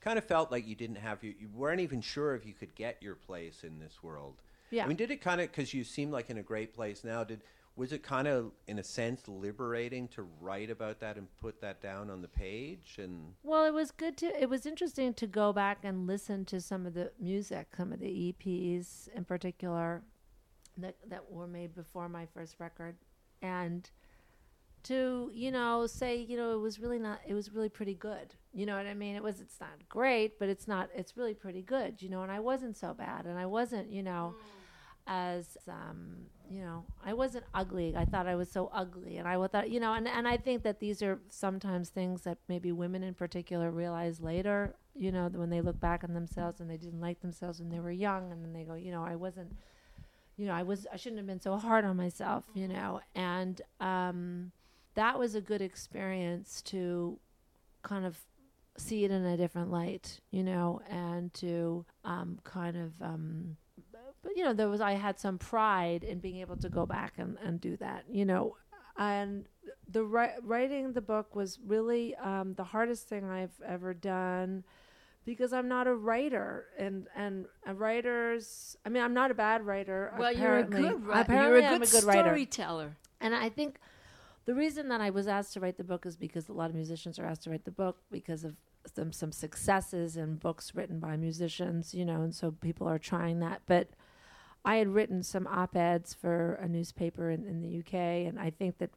kind 0.02 0.18
of 0.18 0.26
felt 0.26 0.52
like 0.52 0.68
you 0.68 0.76
didn't 0.76 0.98
have 0.98 1.24
you, 1.24 1.34
you 1.40 1.48
weren't 1.54 1.80
even 1.82 2.02
sure 2.02 2.36
if 2.36 2.46
you 2.46 2.54
could 2.54 2.76
get 2.76 3.02
your 3.02 3.16
place 3.16 3.64
in 3.64 3.80
this 3.80 4.04
world. 4.04 4.42
Yeah. 4.72 4.84
I 4.84 4.88
mean, 4.88 4.98
did 4.98 5.12
it 5.12 5.22
kind 5.22 5.40
of 5.40 5.50
because 5.50 5.74
you 5.74 5.86
seem 5.86 6.12
like 6.12 6.30
in 6.30 6.38
a 6.38 6.44
great 6.44 6.74
place 6.74 7.06
now? 7.06 7.24
Did 7.24 7.42
was 7.78 7.94
it 7.94 8.02
kind 8.02 8.28
of 8.28 8.52
in 8.66 8.80
a 8.80 8.84
sense 8.84 9.28
liberating 9.28 10.08
to 10.08 10.28
write 10.42 10.72
about 10.72 11.00
that 11.00 11.16
and 11.16 11.28
put 11.40 11.62
that 11.62 11.80
down 11.80 12.10
on 12.10 12.24
the 12.24 12.28
page 12.28 12.98
and 12.98 13.36
Well, 13.44 13.66
it 13.66 13.74
was 13.74 13.92
good 13.92 14.18
to. 14.18 14.26
It 14.42 14.50
was 14.50 14.66
interesting 14.66 15.14
to 15.14 15.28
go 15.28 15.54
back 15.54 15.80
and 15.84 16.08
listen 16.08 16.44
to 16.46 16.60
some 16.60 16.88
of 16.88 16.96
the 16.96 17.12
music, 17.20 17.68
some 17.78 17.94
of 17.94 18.00
the 18.00 18.34
EPs 18.34 19.08
in 19.16 19.24
particular, 19.26 20.02
that 20.76 20.96
that 21.08 21.32
were 21.32 21.48
made 21.48 21.76
before 21.76 22.10
my 22.10 22.26
first 22.26 22.56
record, 22.60 22.98
and 23.44 23.90
to 24.84 25.30
you 25.34 25.52
know 25.52 25.86
say 25.86 26.16
you 26.18 26.36
know 26.36 26.54
it 26.56 26.60
was 26.60 26.80
really 26.80 27.00
not. 27.00 27.20
It 27.28 27.36
was 27.36 27.54
really 27.54 27.70
pretty 27.70 27.94
good. 27.94 28.34
You 28.54 28.66
know 28.66 28.76
what 28.76 28.88
I 28.88 28.96
mean? 28.96 29.16
It 29.16 29.22
was. 29.22 29.40
It's 29.40 29.60
not 29.60 29.88
great, 29.88 30.40
but 30.40 30.50
it's 30.50 30.68
not. 30.68 30.90
It's 30.96 31.16
really 31.16 31.36
pretty 31.36 31.62
good. 31.62 32.02
You 32.02 32.10
know, 32.10 32.24
and 32.24 32.32
I 32.32 32.40
wasn't 32.40 32.76
so 32.76 32.96
bad, 32.96 33.26
and 33.28 33.38
I 33.38 33.46
wasn't. 33.46 33.92
You 33.92 34.02
know. 34.02 34.34
As 35.10 35.56
um, 35.70 36.26
you 36.50 36.62
know, 36.62 36.86
I 37.06 37.14
wasn't 37.14 37.46
ugly. 37.54 37.96
I 37.96 38.06
thought 38.06 38.28
I 38.28 38.36
was 38.36 38.50
so 38.52 38.70
ugly, 38.74 39.18
and 39.18 39.28
I 39.28 39.46
thought, 39.48 39.70
you 39.70 39.80
know, 39.80 39.94
and 39.94 40.08
and 40.08 40.28
I 40.28 40.38
think 40.38 40.64
that 40.64 40.80
these 40.80 41.02
are 41.02 41.20
sometimes 41.30 41.90
things 41.90 42.22
that 42.22 42.38
maybe 42.48 42.72
women 42.72 43.04
in 43.04 43.14
particular 43.14 43.72
realize 43.72 44.20
later. 44.22 44.76
You 44.96 45.12
know, 45.12 45.30
when 45.30 45.50
they 45.50 45.62
look 45.62 45.80
back 45.80 46.04
on 46.04 46.14
themselves 46.14 46.60
and 46.60 46.70
they 46.70 46.78
didn't 46.78 47.02
like 47.02 47.22
themselves 47.22 47.60
when 47.60 47.70
they 47.70 47.80
were 47.80 47.92
young, 47.92 48.32
and 48.32 48.44
then 48.44 48.54
they 48.54 48.64
go, 48.64 48.74
you 48.74 48.92
know, 48.92 49.04
I 49.04 49.16
wasn't, 49.16 49.56
you 50.38 50.48
know, 50.48 50.54
I 50.54 50.64
was, 50.64 50.88
I 50.92 50.98
shouldn't 50.98 51.20
have 51.20 51.28
been 51.28 51.42
so 51.42 51.58
hard 51.58 51.86
on 51.86 51.98
myself. 51.98 52.46
You 52.54 52.68
know, 52.68 53.02
and 53.14 53.62
um, 53.80 54.52
that 54.96 55.20
was 55.20 55.36
a 55.36 55.42
good 55.42 55.62
experience 55.62 56.62
to 56.64 57.20
kind 57.84 58.06
of 58.06 58.18
see 58.78 59.04
it 59.04 59.12
in 59.12 59.26
a 59.26 59.38
different 59.38 59.72
light, 59.72 60.20
you 60.32 60.44
know, 60.44 60.82
and 60.90 61.34
to 61.36 61.86
um, 62.06 62.40
kind 62.44 62.78
of, 62.78 63.02
um, 63.02 63.58
but 64.24 64.36
you 64.36 64.44
know, 64.44 64.54
there 64.54 64.70
was 64.70 64.82
I 64.82 64.94
had 64.94 65.20
some 65.20 65.38
pride 65.38 66.04
in 66.04 66.20
being 66.20 66.38
able 66.38 66.58
to 66.58 66.70
go 66.70 66.86
back 66.86 67.14
and, 67.18 67.38
and 67.44 67.60
do 67.62 67.78
that, 67.78 68.06
you 68.10 68.26
know, 68.26 68.56
and 68.98 69.46
the 69.90 70.04
ri- 70.04 70.36
writing 70.44 70.94
the 70.94 71.02
book 71.02 71.36
was 71.36 71.60
really 71.66 72.16
um, 72.16 72.54
the 72.56 72.64
hardest 72.64 73.08
thing 73.08 73.26
I've 73.26 73.62
ever 73.66 73.94
done 73.94 74.64
because 75.26 75.52
I'm 75.54 75.68
not 75.68 75.88
a 75.88 75.94
writer 75.94 76.66
and 76.80 77.08
and 77.16 77.46
uh, 77.68 77.74
writers. 77.74 78.78
I 78.86 78.90
mean, 78.90 79.04
I'm 79.04 79.14
not 79.14 79.30
a 79.32 79.34
bad 79.34 79.66
writer. 79.66 80.14
Well, 80.18 80.32
you're 80.32 80.60
a 80.60 80.64
good 80.64 81.06
writer. 81.06 81.22
Apparently, 81.22 81.62
You're 81.62 81.70
a 81.70 81.74
I'm 81.74 81.80
good, 81.80 81.90
a 81.90 81.92
good 81.92 82.04
writer. 82.06 82.22
storyteller. 82.30 82.96
And 83.20 83.36
I 83.36 83.50
think 83.50 83.80
the 84.46 84.56
reason 84.56 84.88
that 84.90 85.02
I 85.02 85.10
was 85.10 85.28
asked 85.28 85.54
to 85.54 85.60
write 85.60 85.78
the 85.78 85.84
book 85.84 86.06
is 86.06 86.16
because 86.16 86.48
a 86.48 86.54
lot 86.54 86.70
of 86.70 86.76
musicians 86.76 87.20
are 87.20 87.26
asked 87.26 87.44
to 87.44 87.50
write 87.50 87.66
the 87.66 87.72
book 87.72 87.98
because 88.10 88.44
of 88.46 88.56
some 88.96 89.12
some 89.12 89.32
successes 89.34 90.16
in 90.16 90.36
books 90.36 90.74
written 90.74 91.00
by 91.00 91.18
musicians, 91.18 91.94
you 91.94 92.06
know, 92.06 92.22
and 92.22 92.34
so 92.34 92.52
people 92.52 92.88
are 92.88 93.00
trying 93.00 93.40
that. 93.42 93.62
But 93.66 93.90
I 94.66 94.78
had 94.78 94.90
written 94.90 95.24
some 95.24 95.48
op-eds 95.48 96.14
for 96.14 96.54
a 96.56 96.68
newspaper 96.68 97.30
in, 97.30 97.46
in 97.46 97.62
the 97.62 97.80
UK, 97.80 98.28
and 98.28 98.40
I 98.40 98.50
think 98.50 98.78
that 98.80 98.90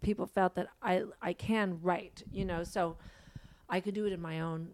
people 0.00 0.26
felt 0.26 0.54
that 0.56 0.68
I 0.82 1.04
I 1.20 1.32
can 1.32 1.78
write, 1.82 2.22
you 2.32 2.44
know, 2.44 2.64
so 2.64 2.96
I 3.68 3.80
could 3.80 3.94
do 3.94 4.06
it 4.06 4.12
in 4.12 4.20
my 4.20 4.40
own 4.40 4.68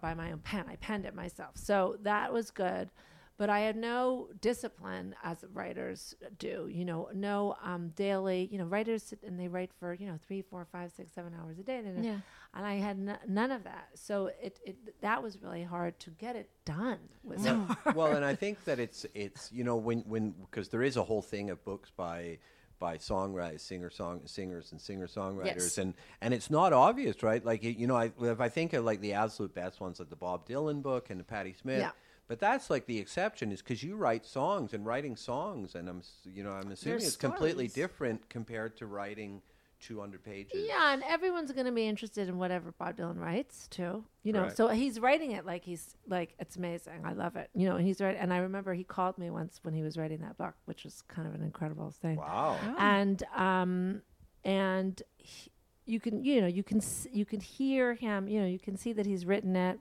by 0.00 0.14
my 0.14 0.32
own 0.32 0.38
pen. 0.38 0.66
I 0.68 0.76
penned 0.76 1.04
it 1.04 1.14
myself, 1.14 1.52
so 1.54 1.96
that 2.02 2.32
was 2.32 2.50
good. 2.50 2.90
But 3.36 3.50
I 3.50 3.60
had 3.60 3.74
no 3.76 4.28
discipline 4.40 5.16
as 5.24 5.44
writers 5.52 6.14
do, 6.38 6.68
you 6.70 6.84
know, 6.84 7.08
no 7.12 7.56
um, 7.64 7.88
daily. 7.96 8.48
You 8.52 8.58
know, 8.58 8.64
writers 8.64 9.02
sit 9.02 9.24
and 9.24 9.38
they 9.40 9.48
write 9.48 9.72
for 9.80 9.92
you 9.92 10.06
know 10.06 10.18
three, 10.24 10.40
four, 10.42 10.64
five, 10.70 10.92
six, 10.92 11.10
seven 11.12 11.32
hours 11.40 11.58
a 11.58 11.64
day, 11.64 11.78
and, 11.78 12.04
Yeah. 12.04 12.18
and 12.54 12.64
I 12.64 12.74
had 12.74 12.96
n- 12.96 13.18
none 13.26 13.50
of 13.50 13.64
that. 13.64 13.88
So 13.96 14.30
it, 14.40 14.60
it 14.64 15.00
that 15.00 15.20
was 15.20 15.42
really 15.42 15.64
hard 15.64 15.98
to 16.00 16.10
get 16.10 16.36
it 16.36 16.48
done. 16.64 16.98
Was 17.24 17.40
well, 17.42 17.60
hard. 17.82 17.96
well, 17.96 18.12
and 18.14 18.24
I 18.24 18.36
think 18.36 18.62
that 18.66 18.78
it's 18.86 19.04
it's 19.14 19.50
you 19.50 19.64
know 19.64 19.76
when 19.76 20.00
when 20.02 20.30
because 20.48 20.68
there 20.68 20.82
is 20.84 20.96
a 20.96 21.02
whole 21.02 21.22
thing 21.22 21.50
of 21.50 21.64
books 21.64 21.90
by 21.96 22.38
by 22.78 22.98
songwriters, 22.98 23.60
singer 23.62 23.90
song 23.90 24.20
singers 24.26 24.70
and 24.70 24.80
singer 24.80 25.08
songwriters, 25.08 25.46
Yes. 25.56 25.78
and 25.78 25.94
and 26.20 26.32
it's 26.34 26.50
not 26.50 26.72
obvious, 26.72 27.20
right? 27.24 27.44
Like 27.44 27.64
you 27.64 27.88
know, 27.88 27.96
I, 27.96 28.12
if 28.20 28.40
I 28.40 28.48
think 28.48 28.74
of 28.74 28.84
like 28.84 29.00
the 29.00 29.14
absolute 29.14 29.54
best 29.54 29.80
ones, 29.80 29.98
like 29.98 30.10
the 30.10 30.14
Bob 30.16 30.46
Dylan 30.48 30.82
book 30.82 31.10
and 31.10 31.18
the 31.18 31.24
Patti 31.24 31.52
Smith. 31.52 31.80
Yeah. 31.80 31.90
But 32.26 32.40
that's 32.40 32.70
like 32.70 32.86
the 32.86 32.98
exception 32.98 33.52
is 33.52 33.60
because 33.60 33.82
you 33.82 33.96
write 33.96 34.24
songs 34.24 34.72
and 34.72 34.86
writing 34.86 35.14
songs, 35.16 35.74
and 35.74 35.88
I'm 35.88 36.02
you 36.24 36.42
know 36.42 36.52
I'm 36.52 36.70
assuming 36.70 36.98
They're 36.98 37.06
it's 37.06 37.16
completely 37.16 37.68
different 37.68 38.28
compared 38.30 38.76
to 38.78 38.86
writing 38.86 39.42
200 39.80 40.24
pages. 40.24 40.64
Yeah, 40.66 40.94
and 40.94 41.02
everyone's 41.02 41.52
going 41.52 41.66
to 41.66 41.72
be 41.72 41.86
interested 41.86 42.26
in 42.26 42.38
whatever 42.38 42.72
Bob 42.78 42.96
Dylan 42.96 43.18
writes 43.20 43.68
too. 43.68 44.04
You 44.22 44.32
know, 44.32 44.44
Right. 44.44 44.56
so 44.56 44.68
he's 44.68 44.98
writing 44.98 45.32
it 45.32 45.44
like 45.44 45.62
he's 45.64 45.94
like 46.08 46.34
it's 46.38 46.56
amazing. 46.56 47.02
I 47.04 47.12
love 47.12 47.36
it. 47.36 47.50
You 47.54 47.68
know, 47.68 47.76
and 47.76 47.86
he's 47.86 48.00
right. 48.00 48.16
And 48.18 48.32
I 48.32 48.38
remember 48.38 48.72
he 48.72 48.84
called 48.84 49.18
me 49.18 49.28
once 49.28 49.60
when 49.62 49.74
he 49.74 49.82
was 49.82 49.98
writing 49.98 50.20
that 50.22 50.38
book, 50.38 50.54
which 50.64 50.84
was 50.84 51.02
kind 51.08 51.28
of 51.28 51.34
an 51.34 51.42
incredible 51.42 51.90
thing. 51.90 52.16
Wow. 52.16 52.58
And 52.78 53.22
um, 53.36 54.00
and 54.44 55.02
he, 55.16 55.50
you 55.84 56.00
can 56.00 56.24
you 56.24 56.40
know 56.40 56.46
you 56.46 56.62
can 56.62 56.80
you 57.12 57.26
can 57.26 57.40
hear 57.40 57.92
him. 57.92 58.28
You 58.28 58.40
know, 58.40 58.46
you 58.46 58.58
can 58.58 58.78
see 58.78 58.94
that 58.94 59.04
he's 59.04 59.26
written 59.26 59.54
it. 59.56 59.78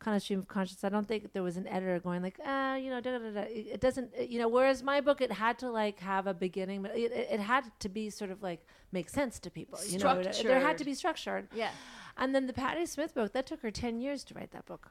Kind 0.00 0.16
of 0.16 0.22
stream 0.22 0.38
of 0.38 0.48
conscience. 0.48 0.82
I 0.82 0.88
don't 0.88 1.06
think 1.06 1.32
there 1.34 1.42
was 1.42 1.58
an 1.58 1.66
editor 1.68 2.00
going 2.00 2.22
like, 2.22 2.40
ah, 2.44 2.74
you 2.74 2.88
know, 2.88 3.02
da, 3.02 3.18
da, 3.18 3.30
da. 3.30 3.40
It, 3.42 3.66
it 3.74 3.80
doesn't, 3.82 4.10
you 4.30 4.38
know. 4.38 4.48
Whereas 4.48 4.82
my 4.82 5.02
book, 5.02 5.20
it 5.20 5.30
had 5.30 5.58
to 5.58 5.70
like 5.70 6.00
have 6.00 6.26
a 6.26 6.32
beginning, 6.32 6.80
but 6.80 6.96
it, 6.96 7.12
it 7.12 7.28
it 7.32 7.40
had 7.40 7.64
to 7.80 7.88
be 7.90 8.08
sort 8.08 8.30
of 8.30 8.42
like 8.42 8.66
make 8.92 9.10
sense 9.10 9.38
to 9.40 9.50
people. 9.50 9.78
You 9.86 9.98
know, 9.98 10.22
there 10.42 10.58
had 10.60 10.78
to 10.78 10.84
be 10.86 10.94
structured. 10.94 11.48
Yeah. 11.54 11.70
And 12.16 12.34
then 12.34 12.46
the 12.46 12.54
Patti 12.54 12.86
Smith 12.86 13.14
book, 13.14 13.32
that 13.34 13.46
took 13.46 13.60
her 13.60 13.70
10 13.70 14.00
years 14.00 14.24
to 14.24 14.34
write 14.34 14.50
that 14.52 14.64
book. 14.66 14.90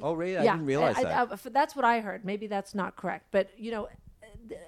Oh, 0.00 0.12
really? 0.14 0.38
I 0.38 0.52
didn't 0.52 0.66
realize 0.66 0.96
I- 0.96 1.02
that. 1.04 1.28
I- 1.30 1.32
f- 1.32 1.46
that's 1.52 1.74
what 1.76 1.84
I 1.84 2.00
heard. 2.00 2.24
Maybe 2.24 2.46
that's 2.46 2.74
not 2.74 2.94
correct, 2.96 3.26
but 3.32 3.50
you 3.56 3.70
know, 3.72 3.88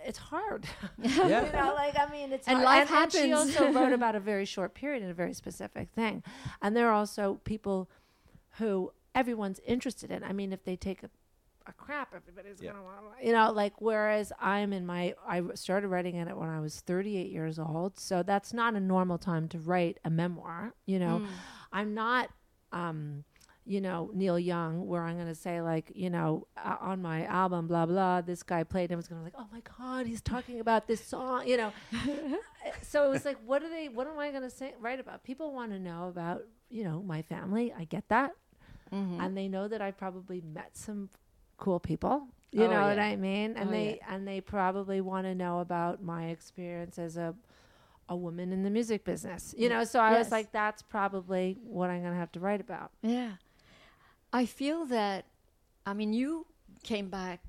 it's 0.05 0.19
hard. 0.19 0.67
yeah. 0.99 1.47
you 1.47 1.53
know, 1.53 1.73
like 1.75 1.97
I 1.99 2.11
mean, 2.11 2.33
it's 2.33 2.49
And 2.49 2.57
hard. 2.59 2.65
life 2.65 2.91
and, 2.91 2.99
and 3.05 3.13
she 3.13 3.31
happens. 3.31 3.57
also 3.57 3.73
wrote 3.79 3.93
about 3.93 4.15
a 4.17 4.21
very 4.21 4.45
short 4.45 4.75
period 4.75 5.03
and 5.03 5.11
a 5.11 5.15
very 5.15 5.35
specific 5.35 5.89
thing. 5.95 6.23
And 6.63 6.77
there 6.77 6.89
are 6.89 6.95
also 6.95 7.41
people 7.45 7.89
who 8.59 8.93
everyone's 9.17 9.61
interested 9.67 10.11
in. 10.13 10.23
I 10.23 10.33
mean, 10.33 10.53
if 10.53 10.63
they 10.65 10.77
take 10.77 11.03
a, 11.03 11.11
a 11.67 11.73
crap, 11.73 12.15
everybody's 12.15 12.61
Yeah. 12.63 12.71
gonna 12.73 12.85
want, 12.85 12.97
to, 13.21 13.27
you 13.27 13.33
know, 13.33 13.51
like. 13.51 13.81
Whereas 13.81 14.33
I'm 14.41 14.73
in 14.73 14.87
my, 14.87 15.15
I 15.27 15.43
started 15.55 15.89
writing 15.89 16.15
it 16.15 16.37
when 16.37 16.49
I 16.49 16.61
was 16.61 16.81
38 16.81 17.31
years 17.33 17.59
old, 17.59 17.99
so 17.99 18.23
that's 18.23 18.53
not 18.53 18.75
a 18.75 18.81
normal 18.81 19.19
time 19.19 19.49
to 19.49 19.59
write 19.59 19.99
a 20.05 20.11
memoir. 20.11 20.75
You 20.87 20.99
know, 21.01 21.23
I'm 21.73 21.95
not. 21.95 22.31
um 22.73 23.25
you 23.69 23.81
know 23.81 24.11
Neil 24.15 24.39
Young, 24.39 24.87
where 24.87 25.03
I'm 25.03 25.17
going 25.17 25.27
to 25.27 25.35
say 25.35 25.61
like, 25.61 25.91
you 25.93 26.09
know, 26.09 26.47
uh, 26.57 26.77
on 26.81 27.03
my 27.03 27.25
album, 27.27 27.67
blah 27.67 27.85
blah, 27.85 28.21
this 28.21 28.45
guy 28.45 28.63
played, 28.63 28.93
and 28.93 28.97
was 28.97 29.09
going 29.09 29.21
to 29.21 29.25
like, 29.25 29.35
oh 29.37 29.49
my 29.51 29.61
god, 29.77 30.07
he's 30.07 30.21
talking 30.21 30.61
about 30.61 30.87
this 30.87 31.05
song, 31.05 31.49
you 31.49 31.57
know. 31.57 31.73
so 32.83 33.05
it 33.07 33.11
was 33.11 33.25
like, 33.25 33.39
what 33.45 33.65
are 33.65 33.69
they? 33.69 33.89
What 33.89 34.07
am 34.07 34.19
I 34.21 34.31
going 34.31 34.45
to 34.45 34.51
say? 34.51 34.75
Write 34.79 35.01
about? 35.01 35.25
People 35.25 35.53
want 35.53 35.73
to 35.73 35.81
know 35.81 36.07
about, 36.07 36.43
you 36.71 36.85
know, 36.85 37.03
my 37.03 37.23
family. 37.23 37.73
I 37.77 37.83
get 37.85 38.09
that, 38.09 38.31
and 38.93 39.37
they 39.37 39.49
know 39.49 39.69
that 39.69 39.81
I 39.83 39.91
probably 39.91 40.41
met 40.41 40.77
some 40.77 41.11
cool 41.59 41.81
people. 41.81 42.29
You 42.53 42.65
Oh, 42.65 42.71
know 42.71 42.83
what. 42.89 42.99
I 42.99 43.17
mean? 43.17 43.55
And 43.57 43.69
Oh, 43.69 43.73
they 43.73 44.01
and 44.09 44.27
they 44.27 44.41
probably 44.41 45.01
want 45.01 45.27
to 45.27 45.35
know 45.35 45.61
about 45.61 46.03
my 46.03 46.27
experience 46.27 46.99
as 46.99 47.17
a 47.17 47.35
a 48.09 48.15
woman 48.17 48.53
in 48.53 48.63
the 48.63 48.71
music 48.71 49.05
business. 49.05 49.53
You 49.59 49.69
know, 49.69 49.83
so 49.85 49.99
I 49.99 50.17
was 50.17 50.31
like, 50.31 50.53
that's 50.53 50.81
probably 50.83 51.59
what 51.65 51.91
I'm 51.91 52.03
going 52.03 52.13
to 52.13 52.19
have 52.19 52.31
to 52.33 52.41
write 52.41 52.61
about. 52.61 52.93
Yeah. 53.03 53.33
I 54.33 54.47
feel 54.47 54.87
that, 54.87 55.25
I 55.85 55.93
mean, 55.93 56.13
you 56.13 56.47
came 56.85 57.09
back 57.09 57.41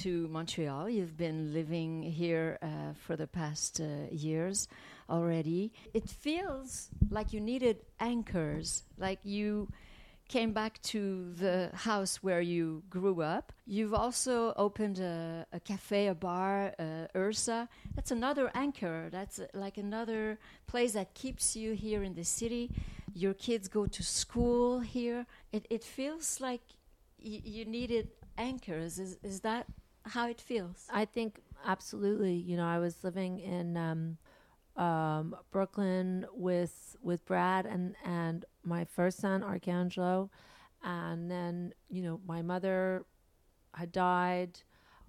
to 0.00 0.28
Montreal. 0.28 0.90
You've 0.90 1.16
been 1.16 1.54
living 1.54 2.02
here 2.02 2.58
uh, 2.62 2.92
for 3.06 3.16
the 3.16 3.26
past 3.26 3.80
uh, 3.80 3.86
years 4.10 4.68
already. 5.08 5.72
It 5.94 6.10
feels 6.10 6.90
like 7.10 7.32
you 7.32 7.40
needed 7.40 7.78
anchors, 7.98 8.82
like 8.98 9.20
you 9.24 9.68
came 10.32 10.52
back 10.54 10.80
to 10.80 11.30
the 11.34 11.70
house 11.74 12.22
where 12.22 12.40
you 12.40 12.82
grew 12.88 13.20
up. 13.20 13.52
You've 13.66 13.92
also 13.92 14.54
opened 14.56 14.98
a, 14.98 15.46
a 15.52 15.60
cafe, 15.60 16.06
a 16.06 16.14
bar, 16.14 16.72
uh, 16.78 17.06
Ursa. 17.14 17.68
That's 17.94 18.10
another 18.10 18.50
anchor. 18.54 19.10
That's 19.12 19.38
uh, 19.38 19.48
like 19.52 19.76
another 19.76 20.38
place 20.66 20.92
that 20.94 21.12
keeps 21.12 21.54
you 21.54 21.72
here 21.74 22.02
in 22.02 22.14
the 22.14 22.24
city. 22.24 22.70
Your 23.12 23.34
kids 23.34 23.68
go 23.68 23.84
to 23.86 24.02
school 24.02 24.80
here. 24.80 25.26
It, 25.52 25.66
it 25.68 25.84
feels 25.84 26.40
like 26.40 26.62
you 27.18 27.66
needed 27.66 28.08
anchors. 28.38 28.98
Is, 28.98 29.18
is 29.22 29.40
that 29.40 29.66
how 30.06 30.28
it 30.28 30.40
feels? 30.40 30.86
I 30.90 31.04
think 31.04 31.40
absolutely. 31.66 32.36
You 32.36 32.56
know, 32.56 32.66
I 32.66 32.78
was 32.78 33.04
living 33.04 33.38
in 33.38 33.76
um, 33.76 34.02
um, 34.82 35.36
Brooklyn 35.50 36.24
with 36.32 36.96
with 37.02 37.20
Brad 37.26 37.66
and 37.66 37.94
and 38.04 38.46
my 38.64 38.84
first 38.84 39.18
son 39.18 39.42
Arcangelo, 39.42 40.30
and 40.82 41.30
then 41.30 41.72
you 41.88 42.02
know 42.02 42.20
my 42.26 42.42
mother 42.42 43.04
had 43.74 43.92
died. 43.92 44.60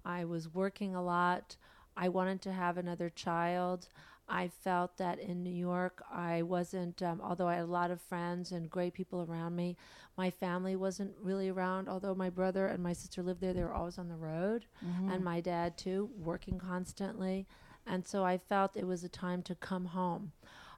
I 0.04 0.24
was 0.24 0.52
working 0.52 0.94
a 0.94 1.02
lot. 1.02 1.56
I 1.96 2.08
wanted 2.08 2.42
to 2.42 2.52
have 2.52 2.76
another 2.76 3.08
child. 3.10 3.88
I 4.28 4.48
felt 4.48 4.96
that 4.96 5.18
in 5.18 5.42
New 5.42 5.52
York, 5.52 6.02
I 6.10 6.40
wasn't, 6.42 7.02
um, 7.02 7.20
although 7.22 7.46
I 7.46 7.56
had 7.56 7.64
a 7.64 7.66
lot 7.66 7.90
of 7.90 8.00
friends 8.00 8.52
and 8.52 8.70
great 8.70 8.94
people 8.94 9.20
around 9.22 9.54
me, 9.54 9.76
my 10.16 10.30
family 10.30 10.76
wasn't 10.76 11.12
really 11.20 11.50
around. 11.50 11.88
Although 11.90 12.14
my 12.14 12.30
brother 12.30 12.66
and 12.66 12.82
my 12.82 12.94
sister 12.94 13.22
lived 13.22 13.42
there, 13.42 13.52
they 13.52 13.62
were 13.62 13.74
always 13.74 13.98
on 13.98 14.08
the 14.08 14.16
road, 14.16 14.64
and 15.10 15.22
my 15.22 15.40
dad 15.40 15.76
too, 15.76 16.10
working 16.16 16.58
constantly. 16.58 17.46
And 17.86 18.06
so 18.06 18.24
I 18.24 18.38
felt 18.38 18.76
it 18.78 18.86
was 18.86 19.04
a 19.04 19.10
time 19.10 19.42
to 19.42 19.54
come 19.54 19.84
home. 19.86 20.32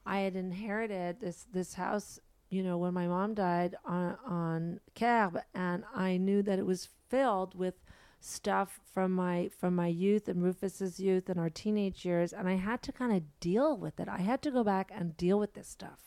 I 0.05 0.21
had 0.21 0.35
inherited 0.37 1.21
this 1.21 1.47
this 1.53 1.75
house, 1.75 2.19
you 2.49 2.63
know, 2.63 2.79
when 2.79 2.95
my 2.95 3.07
mom 3.07 3.35
died 3.35 3.75
on 3.85 4.17
on 4.25 4.81
Cab, 4.95 5.41
and 5.55 5.85
I 5.95 6.17
knew 6.17 6.43
that 6.43 6.59
it 6.59 6.67
was 6.67 6.89
filled 7.09 7.55
with 7.55 7.75
stuff 8.21 8.81
from 8.93 9.13
my 9.13 9.51
from 9.59 9.75
my 9.75 9.89
youth 9.89 10.29
and 10.29 10.43
Rufus's 10.43 10.99
youth 10.99 11.29
and 11.29 11.39
our 11.39 11.51
teenage 11.51 12.05
years, 12.05 12.33
and 12.33 12.49
I 12.49 12.55
had 12.55 12.83
to 12.83 12.93
kind 12.93 13.13
of 13.13 13.23
deal 13.41 13.77
with 13.77 14.01
it. 14.01 14.09
I 14.09 14.19
had 14.19 14.43
to 14.43 14.51
go 14.51 14.65
back 14.65 14.91
and 14.95 15.17
deal 15.17 15.39
with 15.39 15.55
this 15.55 15.69
stuff, 15.69 16.01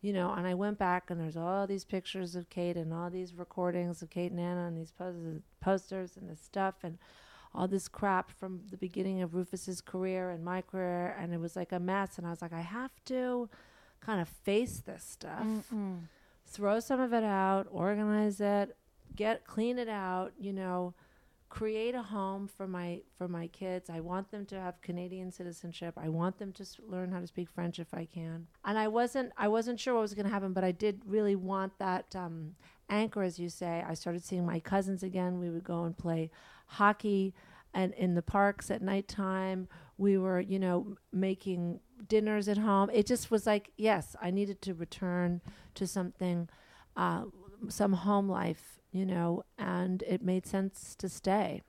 you 0.00 0.12
know. 0.12 0.32
And 0.32 0.46
I 0.46 0.54
went 0.54 0.78
back, 0.78 1.10
and 1.10 1.20
there's 1.20 1.36
all 1.36 1.66
these 1.66 1.84
pictures 1.84 2.36
of 2.36 2.50
Kate 2.50 2.76
and 2.76 2.92
all 2.92 3.10
these 3.10 3.34
recordings 3.34 4.02
of 4.02 4.10
Kate 4.10 4.30
and 4.30 4.40
Anna 4.40 4.66
and 4.66 4.76
these 4.76 4.92
poses, 4.92 5.42
posters 5.60 6.16
and 6.16 6.28
this 6.28 6.40
stuff 6.40 6.76
and 6.82 6.98
all 7.52 7.66
this 7.66 7.88
crap 7.88 8.30
from 8.30 8.60
the 8.70 8.76
beginning 8.76 9.22
of 9.22 9.34
Rufus's 9.34 9.80
career 9.80 10.30
and 10.30 10.44
my 10.44 10.62
career, 10.62 11.16
and 11.18 11.34
it 11.34 11.40
was 11.40 11.56
like 11.56 11.72
a 11.72 11.80
mess. 11.80 12.16
And 12.16 12.26
I 12.26 12.30
was 12.30 12.42
like, 12.42 12.52
I 12.52 12.60
have 12.60 12.92
to 13.06 13.48
kind 14.00 14.20
of 14.20 14.28
face 14.28 14.80
this 14.80 15.04
stuff, 15.04 15.44
throw 16.46 16.80
some 16.80 17.00
of 17.00 17.12
it 17.12 17.24
out, 17.24 17.66
organize 17.70 18.40
it, 18.40 18.76
get 19.14 19.46
clean 19.46 19.78
it 19.78 19.88
out, 19.88 20.32
you 20.38 20.52
know, 20.52 20.94
create 21.48 21.94
a 21.96 22.02
home 22.02 22.46
for 22.46 22.66
my 22.66 23.00
for 23.18 23.26
my 23.28 23.46
kids. 23.48 23.90
I 23.90 24.00
want 24.00 24.30
them 24.30 24.46
to 24.46 24.60
have 24.60 24.80
Canadian 24.82 25.30
citizenship. 25.32 25.94
I 25.96 26.08
want 26.08 26.38
them 26.38 26.52
to 26.52 26.62
s- 26.62 26.76
learn 26.86 27.10
how 27.12 27.20
to 27.20 27.26
speak 27.26 27.48
French 27.50 27.78
if 27.78 27.92
I 27.92 28.04
can. 28.04 28.46
And 28.64 28.78
I 28.78 28.88
wasn't 28.88 29.32
I 29.36 29.48
wasn't 29.48 29.80
sure 29.80 29.94
what 29.94 30.02
was 30.02 30.14
going 30.14 30.26
to 30.26 30.32
happen, 30.32 30.52
but 30.52 30.64
I 30.64 30.72
did 30.72 31.02
really 31.06 31.34
want 31.36 31.76
that 31.78 32.14
um, 32.14 32.54
anchor, 32.88 33.22
as 33.22 33.38
you 33.38 33.48
say. 33.48 33.84
I 33.86 33.94
started 33.94 34.22
seeing 34.24 34.46
my 34.46 34.60
cousins 34.60 35.02
again. 35.02 35.40
We 35.40 35.50
would 35.50 35.64
go 35.64 35.84
and 35.84 35.96
play 35.98 36.30
hockey 36.66 37.34
and 37.74 37.92
in 37.94 38.14
the 38.14 38.22
parks 38.22 38.70
at 38.70 38.82
nighttime. 38.82 39.68
We 39.98 40.16
were, 40.16 40.40
you 40.40 40.58
know, 40.58 40.96
making 41.12 41.80
dinners 42.08 42.48
at 42.48 42.58
home. 42.58 42.90
It 42.92 43.06
just 43.06 43.30
was 43.30 43.46
like, 43.46 43.72
yes, 43.76 44.16
I 44.20 44.30
needed 44.30 44.62
to 44.62 44.74
return 44.74 45.40
to 45.74 45.86
something, 45.86 46.48
uh, 46.96 47.24
some 47.68 47.92
home 47.92 48.28
life, 48.28 48.80
you 48.90 49.04
know, 49.04 49.44
and 49.58 50.02
it 50.02 50.22
made 50.22 50.46
sense 50.46 50.94
to 50.96 51.08
stay. 51.08 51.62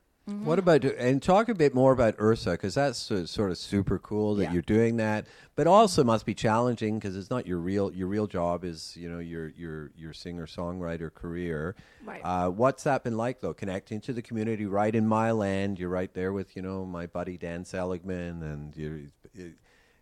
What 0.44 0.60
about 0.60 0.84
and 0.84 1.22
talk 1.22 1.50
a 1.50 1.54
bit 1.56 1.74
more 1.76 1.92
about 1.92 2.16
Ursa 2.20 2.52
because 2.52 2.74
that's 2.76 2.98
sort 3.00 3.52
of 3.52 3.58
super 3.58 4.00
cool 4.00 4.36
that 4.36 4.46
Yeah. 4.46 4.54
you're 4.54 4.62
doing 4.62 4.98
that, 4.98 5.28
but 5.56 5.68
also 5.68 6.04
must 6.04 6.26
be 6.26 6.34
challenging 6.34 6.98
because 7.00 7.16
it's 7.16 7.30
not 7.30 7.46
your 7.46 7.60
real 7.60 7.92
your 7.94 8.08
real 8.08 8.28
job 8.28 8.64
is 8.64 8.96
you 8.98 9.10
know 9.10 9.20
your 9.20 9.50
your 9.50 9.92
your 9.96 10.14
singer 10.14 10.48
songwriter 10.48 11.14
career. 11.14 11.76
Right. 12.06 12.22
Uh, 12.24 12.50
what's 12.50 12.84
that 12.84 13.04
been 13.04 13.18
like 13.18 13.42
though? 13.42 13.54
Connecting 13.54 14.02
to 14.02 14.14
the 14.14 14.22
community 14.22 14.66
right 14.66 14.94
in 14.96 15.08
Mile 15.08 15.44
End, 15.44 15.80
you're 15.80 15.90
right 15.90 16.14
there 16.14 16.34
with 16.34 16.56
you 16.56 16.62
know 16.62 16.86
my 16.86 17.06
buddy 17.08 17.38
Dan 17.38 17.64
Seligman, 17.66 18.42
and 18.42 18.76
you 18.76 19.08
it 19.36 19.54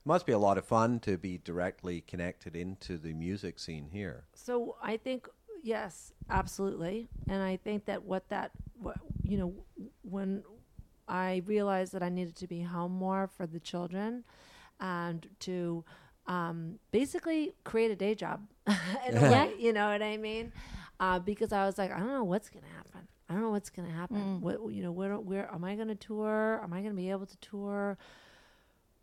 must 0.06 0.26
be 0.26 0.32
a 0.32 0.40
lot 0.40 0.58
of 0.58 0.66
fun 0.66 1.00
to 1.02 1.18
be 1.18 1.38
directly 1.38 2.02
connected 2.02 2.56
into 2.56 2.98
the 2.98 3.14
music 3.14 3.60
scene 3.60 3.88
here. 3.92 4.24
So 4.34 4.76
I 4.82 4.98
think 4.98 5.28
yes, 5.62 6.14
absolutely, 6.30 7.10
and 7.28 7.44
I 7.44 7.58
think 7.58 7.86
that 7.86 8.04
what 8.04 8.30
that 8.30 8.52
what, 8.82 8.96
you 9.24 9.38
know 9.38 9.54
when 10.10 10.44
I 11.08 11.42
realized 11.46 11.94
that 11.94 12.04
I 12.04 12.10
needed 12.10 12.36
to 12.38 12.48
be 12.48 12.62
home 12.62 12.92
more 12.92 13.28
for 13.28 13.48
the 13.48 13.60
children 13.60 14.24
and 14.80 15.28
to 15.42 15.84
um, 16.28 16.80
basically 16.92 17.56
create 17.64 17.92
a 17.92 17.96
day 17.96 18.14
job 18.16 18.48
way, 18.68 19.54
you 19.58 19.74
know 19.74 19.90
what 19.90 20.02
I 20.04 20.18
mean? 20.18 20.52
Uh, 21.00 21.20
because 21.20 21.52
I 21.52 21.66
was 21.66 21.78
like, 21.78 21.92
I 21.92 21.98
don't 22.00 22.10
know 22.14 22.24
what's 22.24 22.50
gonna 22.50 22.68
happen. 22.76 23.08
I 23.30 23.34
don't 23.34 23.42
know 23.44 23.52
what's 23.52 23.70
gonna 23.70 23.90
happen. 23.92 24.18
What 24.42 24.60
you 24.74 24.84
know, 24.84 24.92
where 24.92 25.18
where 25.20 25.52
am 25.54 25.64
I 25.64 25.76
gonna 25.76 25.96
tour? 25.96 26.60
Am 26.64 26.74
I 26.74 26.82
gonna 26.82 26.94
be 26.96 27.10
able 27.10 27.26
to 27.26 27.38
tour? 27.38 27.98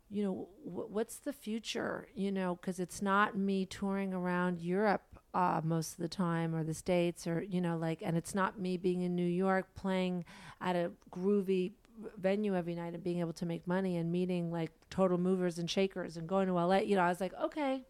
you 0.09 0.23
know 0.23 0.47
wh- 0.63 0.89
what's 0.89 1.17
the 1.17 1.33
future 1.33 2.07
you 2.15 2.31
know 2.31 2.55
because 2.55 2.79
it's 2.79 3.01
not 3.01 3.37
me 3.37 3.65
touring 3.65 4.13
around 4.13 4.57
europe 4.61 5.01
uh, 5.33 5.61
most 5.63 5.93
of 5.93 5.97
the 5.99 6.07
time 6.07 6.55
or 6.55 6.63
the 6.63 6.73
states 6.73 7.27
or 7.27 7.41
you 7.43 7.61
know 7.61 7.77
like 7.77 8.01
and 8.01 8.17
it's 8.17 8.33
not 8.33 8.59
me 8.59 8.77
being 8.77 9.01
in 9.01 9.15
new 9.15 9.25
york 9.27 9.67
playing 9.75 10.25
at 10.61 10.75
a 10.75 10.91
groovy 11.11 11.71
venue 12.17 12.55
every 12.55 12.75
night 12.75 12.93
and 12.93 13.03
being 13.03 13.19
able 13.19 13.33
to 13.33 13.45
make 13.45 13.67
money 13.67 13.97
and 13.97 14.11
meeting 14.11 14.51
like 14.51 14.71
total 14.89 15.17
movers 15.17 15.57
and 15.59 15.69
shakers 15.69 16.17
and 16.17 16.27
going 16.27 16.47
to 16.47 16.53
la 16.53 16.75
you 16.77 16.95
know 16.95 17.01
i 17.01 17.09
was 17.09 17.19
like 17.19 17.33
okay 17.41 17.83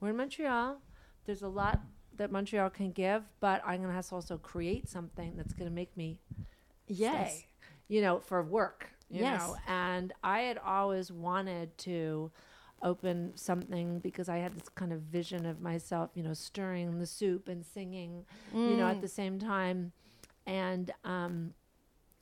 we're 0.00 0.10
in 0.10 0.16
montreal 0.16 0.78
there's 1.26 1.42
a 1.42 1.48
lot 1.48 1.80
that 2.16 2.30
montreal 2.30 2.68
can 2.70 2.90
give 2.90 3.22
but 3.40 3.62
i'm 3.64 3.76
going 3.76 3.88
to 3.88 3.94
have 3.94 4.06
to 4.08 4.14
also 4.14 4.36
create 4.38 4.88
something 4.88 5.34
that's 5.36 5.52
going 5.54 5.68
to 5.68 5.74
make 5.74 5.96
me 5.96 6.18
Yes. 6.86 7.12
stay, 7.12 7.46
you 7.88 8.02
know, 8.02 8.18
for 8.20 8.42
work, 8.42 8.90
you 9.08 9.20
Yes. 9.20 9.38
know. 9.40 9.56
And 9.68 10.12
I 10.24 10.40
had 10.40 10.58
always 10.58 11.12
wanted 11.12 11.76
to 11.78 12.32
open 12.82 13.32
something 13.36 13.98
because 14.00 14.28
I 14.28 14.38
had 14.38 14.54
this 14.54 14.68
kind 14.70 14.92
of 14.92 15.00
vision 15.00 15.46
of 15.46 15.60
myself, 15.60 16.10
you 16.14 16.22
know, 16.22 16.32
stirring 16.34 16.98
the 16.98 17.06
soup 17.06 17.48
and 17.48 17.64
singing, 17.64 18.24
you 18.54 18.76
know, 18.76 18.86
at 18.88 19.00
the 19.00 19.08
same 19.08 19.38
time. 19.38 19.92
And 20.46 20.90
um, 21.04 21.54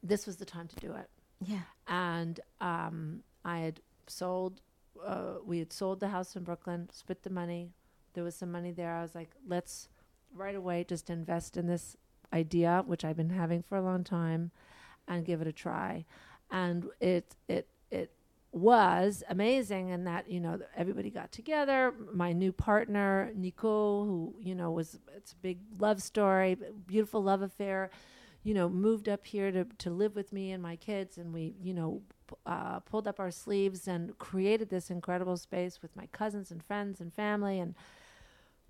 this 0.02 0.26
was 0.26 0.36
the 0.36 0.44
time 0.44 0.68
to 0.68 0.76
do 0.76 0.92
it. 0.92 1.08
Yeah. 1.44 1.62
And 1.86 2.40
um, 2.60 3.22
I 3.44 3.58
had 3.58 3.80
sold, 4.06 4.60
uh, 5.04 5.34
we 5.44 5.58
had 5.58 5.72
sold 5.72 6.00
the 6.00 6.08
house 6.08 6.34
in 6.36 6.42
Brooklyn, 6.42 6.88
split 6.92 7.22
the 7.22 7.30
money. 7.30 7.70
There 8.14 8.24
was 8.24 8.34
some 8.34 8.50
money 8.50 8.72
there. 8.72 8.94
I 8.94 9.02
was 9.02 9.14
like, 9.14 9.30
let's 9.46 9.88
right 10.34 10.54
away 10.56 10.84
just 10.84 11.10
invest 11.10 11.56
in 11.56 11.66
this 11.66 11.96
idea, 12.32 12.82
which 12.86 13.04
I've 13.04 13.16
been 13.16 13.30
having 13.30 13.62
for 13.62 13.78
a 13.78 13.82
long 13.82 14.04
time, 14.04 14.50
and 15.06 15.24
give 15.24 15.40
it 15.40 15.46
a 15.46 15.52
try. 15.52 16.04
And 16.50 16.86
it 17.00 17.36
it 17.48 17.68
was 18.52 19.22
amazing 19.28 19.90
and 19.90 20.06
that 20.06 20.30
you 20.30 20.40
know 20.40 20.58
everybody 20.76 21.10
got 21.10 21.30
together. 21.32 21.92
My 22.12 22.32
new 22.32 22.52
partner 22.52 23.30
Nico, 23.34 24.04
who 24.04 24.34
you 24.40 24.54
know 24.54 24.70
was 24.70 24.98
it's 25.16 25.32
a 25.32 25.36
big 25.36 25.58
love 25.78 26.02
story, 26.02 26.56
beautiful 26.86 27.22
love 27.22 27.42
affair. 27.42 27.90
You 28.44 28.54
know, 28.54 28.68
moved 28.68 29.08
up 29.08 29.26
here 29.26 29.50
to 29.50 29.64
to 29.64 29.90
live 29.90 30.14
with 30.14 30.32
me 30.32 30.52
and 30.52 30.62
my 30.62 30.76
kids, 30.76 31.18
and 31.18 31.32
we 31.32 31.54
you 31.62 31.74
know 31.74 32.02
uh, 32.46 32.80
pulled 32.80 33.06
up 33.06 33.20
our 33.20 33.30
sleeves 33.30 33.88
and 33.88 34.16
created 34.18 34.70
this 34.70 34.90
incredible 34.90 35.36
space 35.36 35.80
with 35.82 35.94
my 35.96 36.06
cousins 36.12 36.50
and 36.50 36.62
friends 36.62 37.00
and 37.00 37.12
family, 37.12 37.58
and 37.60 37.74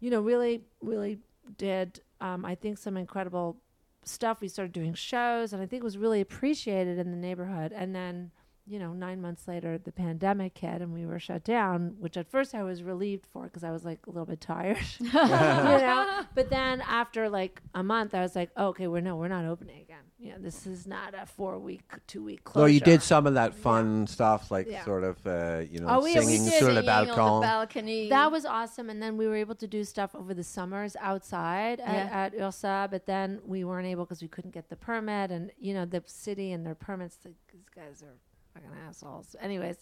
you 0.01 0.11
know 0.11 0.21
really 0.21 0.63
really 0.83 1.19
did 1.57 2.01
um, 2.21 2.45
I 2.45 2.55
think 2.55 2.79
some 2.79 2.97
incredible 2.97 3.57
stuff. 4.05 4.41
We 4.41 4.49
started 4.49 4.73
doing 4.73 4.95
shows, 4.95 5.53
and 5.53 5.63
I 5.63 5.67
think 5.67 5.83
it 5.83 5.85
was 5.85 5.99
really 5.99 6.21
appreciated 6.21 6.99
in 6.99 7.11
the 7.11 7.17
neighborhood. 7.17 7.73
And 7.73 7.95
then, 7.95 8.31
you 8.69 8.79
know, 8.79 8.93
nine 8.93 9.21
months 9.21 9.49
later, 9.49 9.79
the 9.79 9.93
pandemic 9.93 10.59
hit, 10.59 10.83
and 10.83 10.93
we 10.93 11.07
were 11.07 11.19
shut 11.19 11.43
down. 11.45 11.97
Which 11.99 12.17
at 12.17 12.29
first 12.31 12.55
I 12.55 12.63
was 12.63 12.83
relieved 12.83 13.27
for 13.33 13.45
because 13.45 13.65
I 13.65 13.71
was 13.71 13.85
like 13.85 14.07
a 14.07 14.11
little 14.11 14.27
bit 14.27 14.41
tired, 14.41 14.79
you 15.01 15.13
know. 15.13 16.23
But 16.35 16.51
then 16.51 16.81
after 16.83 17.29
like 17.29 17.63
a 17.75 17.83
month, 17.83 18.15
I 18.15 18.21
was 18.21 18.37
like, 18.37 18.51
oh, 18.57 18.69
okay, 18.69 18.87
we're 18.87 19.01
no, 19.01 19.17
we're 19.17 19.29
not 19.29 19.45
opening 19.45 19.81
again. 19.81 19.97
You 20.21 20.33
know, 20.33 20.39
this 20.41 20.67
is 20.67 20.85
not 20.87 21.15
a 21.15 21.27
four 21.27 21.59
week, 21.61 21.83
two 22.09 22.25
week 22.25 22.43
closure. 22.43 22.65
So 22.69 22.73
you 22.73 22.81
did 22.81 23.03
some 23.03 23.27
of 23.29 23.35
that 23.35 23.55
fun 23.55 24.07
stuff, 24.09 24.51
like 24.51 24.67
Yeah. 24.69 24.85
sort 24.85 25.05
of, 25.05 25.25
uh, 25.25 25.63
you 25.71 25.79
know, 25.79 25.87
Oh, 25.89 25.99
we- 26.03 26.15
we 26.17 26.21
singing 26.21 26.45
did 26.45 26.59
sur 26.59 26.73
le 26.73 26.83
singing 26.83 27.11
on 27.11 27.41
the 27.41 27.47
balcony. 27.47 28.09
That 28.09 28.33
was 28.33 28.45
awesome. 28.45 28.91
And 28.91 29.01
then 29.01 29.17
we 29.17 29.29
were 29.29 29.37
able 29.37 29.55
to 29.55 29.69
do 29.69 29.85
stuff 29.85 30.17
over 30.17 30.35
the 30.35 30.43
summers 30.43 30.97
outside 31.01 31.79
at, 31.79 32.07
Yeah. 32.07 32.11
at 32.25 32.35
Ursa, 32.35 32.89
but 32.91 33.07
then 33.07 33.41
we 33.47 33.63
weren't 33.63 33.87
able 33.87 34.05
because 34.07 34.21
we 34.21 34.27
couldn't 34.27 34.51
get 34.51 34.69
the 34.71 34.77
permit. 34.77 35.31
And, 35.31 35.53
you 35.57 35.73
know, 35.73 35.85
the 35.85 36.03
city 36.07 36.51
and 36.51 36.67
their 36.67 36.75
permits, 36.75 37.19
like, 37.25 37.35
these 37.53 37.69
guys 37.73 38.03
are 38.03 38.17
fucking 38.55 38.71
assholes. 38.89 39.35
Anyways, 39.41 39.77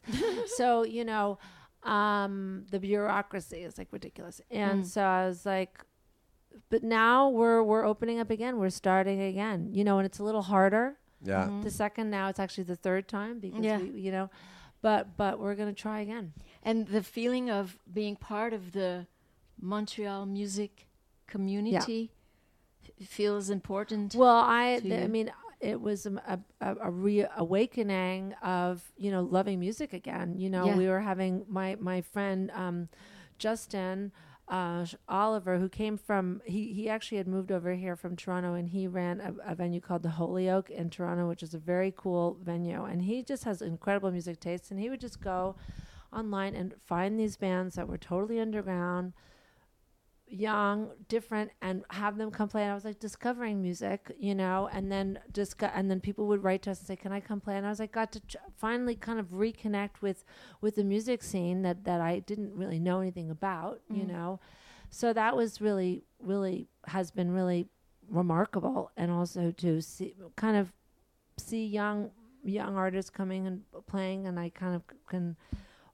so, 0.56 0.82
you 0.96 1.04
know, 1.04 1.38
um, 1.82 2.64
the 2.70 2.78
bureaucracy 2.80 3.58
is 3.58 3.78
like 3.78 3.88
ridiculous. 3.92 4.40
And 4.50 4.86
so 4.86 5.02
I 5.02 5.26
was 5.26 5.46
like, 5.46 5.78
but 6.70 6.82
now 6.82 7.28
we're 7.28 7.62
we're 7.62 7.84
opening 7.84 8.18
up 8.18 8.30
again. 8.30 8.58
We're 8.58 8.70
starting 8.70 9.20
again. 9.20 9.70
You 9.72 9.84
know, 9.84 9.98
and 9.98 10.06
it's 10.06 10.18
a 10.18 10.24
little 10.24 10.42
harder. 10.42 10.96
Yeah. 11.22 11.50
The 11.62 11.70
second 11.70 12.10
now 12.10 12.28
it's 12.28 12.38
actually 12.40 12.64
the 12.64 12.76
third 12.76 13.08
time 13.08 13.38
because 13.40 13.64
Yeah. 13.64 13.78
we, 13.78 14.00
you 14.00 14.10
know, 14.12 14.30
but 14.82 15.16
but 15.16 15.38
we're 15.38 15.54
gonna 15.54 15.72
try 15.72 16.00
again. 16.00 16.32
And 16.62 16.86
the 16.88 17.02
feeling 17.02 17.50
of 17.50 17.78
being 17.92 18.16
part 18.16 18.52
of 18.52 18.72
the 18.72 19.06
Montreal 19.60 20.26
music 20.26 20.86
community 21.26 22.10
f- 23.00 23.06
feels 23.08 23.50
important. 23.50 24.14
Well, 24.14 24.36
I 24.44 24.80
th- 24.82 25.04
I 25.04 25.06
mean 25.08 25.30
it 25.60 25.80
was 25.80 26.06
a, 26.06 26.40
a, 26.60 26.74
a 26.82 26.90
reawakening 26.90 28.34
of 28.42 28.82
you 28.96 29.10
know 29.10 29.22
loving 29.22 29.60
music 29.60 29.92
again. 29.92 30.34
You 30.38 30.50
know, 30.50 30.66
Yeah. 30.66 30.76
we 30.76 30.86
were 30.88 31.00
having 31.00 31.44
my 31.48 31.76
my 31.80 32.00
friend 32.02 32.50
um, 32.54 32.88
Justin. 33.38 34.12
Uh, 34.48 34.86
Oliver, 35.08 35.58
who 35.58 35.68
came 35.68 35.96
from, 35.98 36.40
he, 36.44 36.72
he 36.72 36.88
actually 36.88 37.18
had 37.18 37.26
moved 37.26 37.50
over 37.50 37.74
here 37.74 37.96
from 37.96 38.14
Toronto 38.14 38.54
and 38.54 38.68
he 38.68 38.86
ran 38.86 39.20
a, 39.20 39.34
a 39.50 39.54
venue 39.56 39.80
called 39.80 40.04
the 40.04 40.08
Holy 40.10 40.48
Oak 40.48 40.70
in 40.70 40.88
Toronto, 40.88 41.26
which 41.26 41.42
is 41.42 41.52
a 41.52 41.58
very 41.58 41.92
cool 41.96 42.38
venue. 42.44 42.84
And 42.84 43.02
he 43.02 43.24
just 43.24 43.42
has 43.42 43.60
incredible 43.60 44.12
music 44.12 44.38
taste. 44.38 44.70
And 44.70 44.78
he 44.78 44.88
would 44.88 45.00
just 45.00 45.20
go 45.20 45.56
online 46.12 46.54
and 46.54 46.72
find 46.86 47.18
these 47.18 47.36
bands 47.36 47.74
that 47.74 47.88
were 47.88 47.98
totally 47.98 48.38
underground, 48.38 49.14
young, 50.28 50.90
different, 51.08 51.50
and 51.62 51.84
have 51.90 52.16
them 52.16 52.30
come 52.30 52.48
play. 52.48 52.62
And 52.62 52.70
I 52.70 52.74
was 52.74 52.84
like 52.84 52.98
discovering 52.98 53.62
music, 53.62 54.14
you 54.18 54.34
know, 54.34 54.68
and 54.72 54.90
then 54.90 55.18
discuss, 55.32 55.70
and 55.74 55.90
then 55.90 56.00
people 56.00 56.26
would 56.26 56.42
write 56.42 56.62
to 56.62 56.70
us 56.70 56.78
and 56.78 56.86
say, 56.86 56.96
"Can 56.96 57.12
I 57.12 57.20
come 57.20 57.40
play?" 57.40 57.56
And 57.56 57.66
I 57.66 57.70
was 57.70 57.78
like, 57.78 57.92
got 57.92 58.12
to 58.12 58.20
ch- 58.20 58.36
finally 58.56 58.96
kind 58.96 59.18
of 59.18 59.26
reconnect 59.26 60.02
with 60.02 60.24
with 60.60 60.76
the 60.76 60.84
music 60.84 61.22
scene 61.22 61.62
that 61.62 61.84
that 61.84 62.00
I 62.00 62.20
didn't 62.20 62.54
really 62.54 62.78
know 62.78 63.00
anything 63.00 63.30
about, 63.30 63.80
you 63.88 64.02
mm-hmm. 64.02 64.12
know. 64.12 64.40
So 64.90 65.12
that 65.12 65.36
was 65.36 65.60
really, 65.60 66.04
really 66.20 66.68
has 66.86 67.10
been 67.10 67.30
really 67.30 67.68
remarkable, 68.08 68.90
and 68.96 69.10
also 69.10 69.52
to 69.52 69.80
see 69.80 70.16
kind 70.36 70.56
of 70.56 70.72
see 71.38 71.66
young 71.66 72.10
young 72.44 72.76
artists 72.76 73.10
coming 73.10 73.46
and 73.46 73.62
playing, 73.86 74.26
and 74.26 74.38
I 74.38 74.50
kind 74.50 74.74
of 74.74 74.82
can 75.08 75.36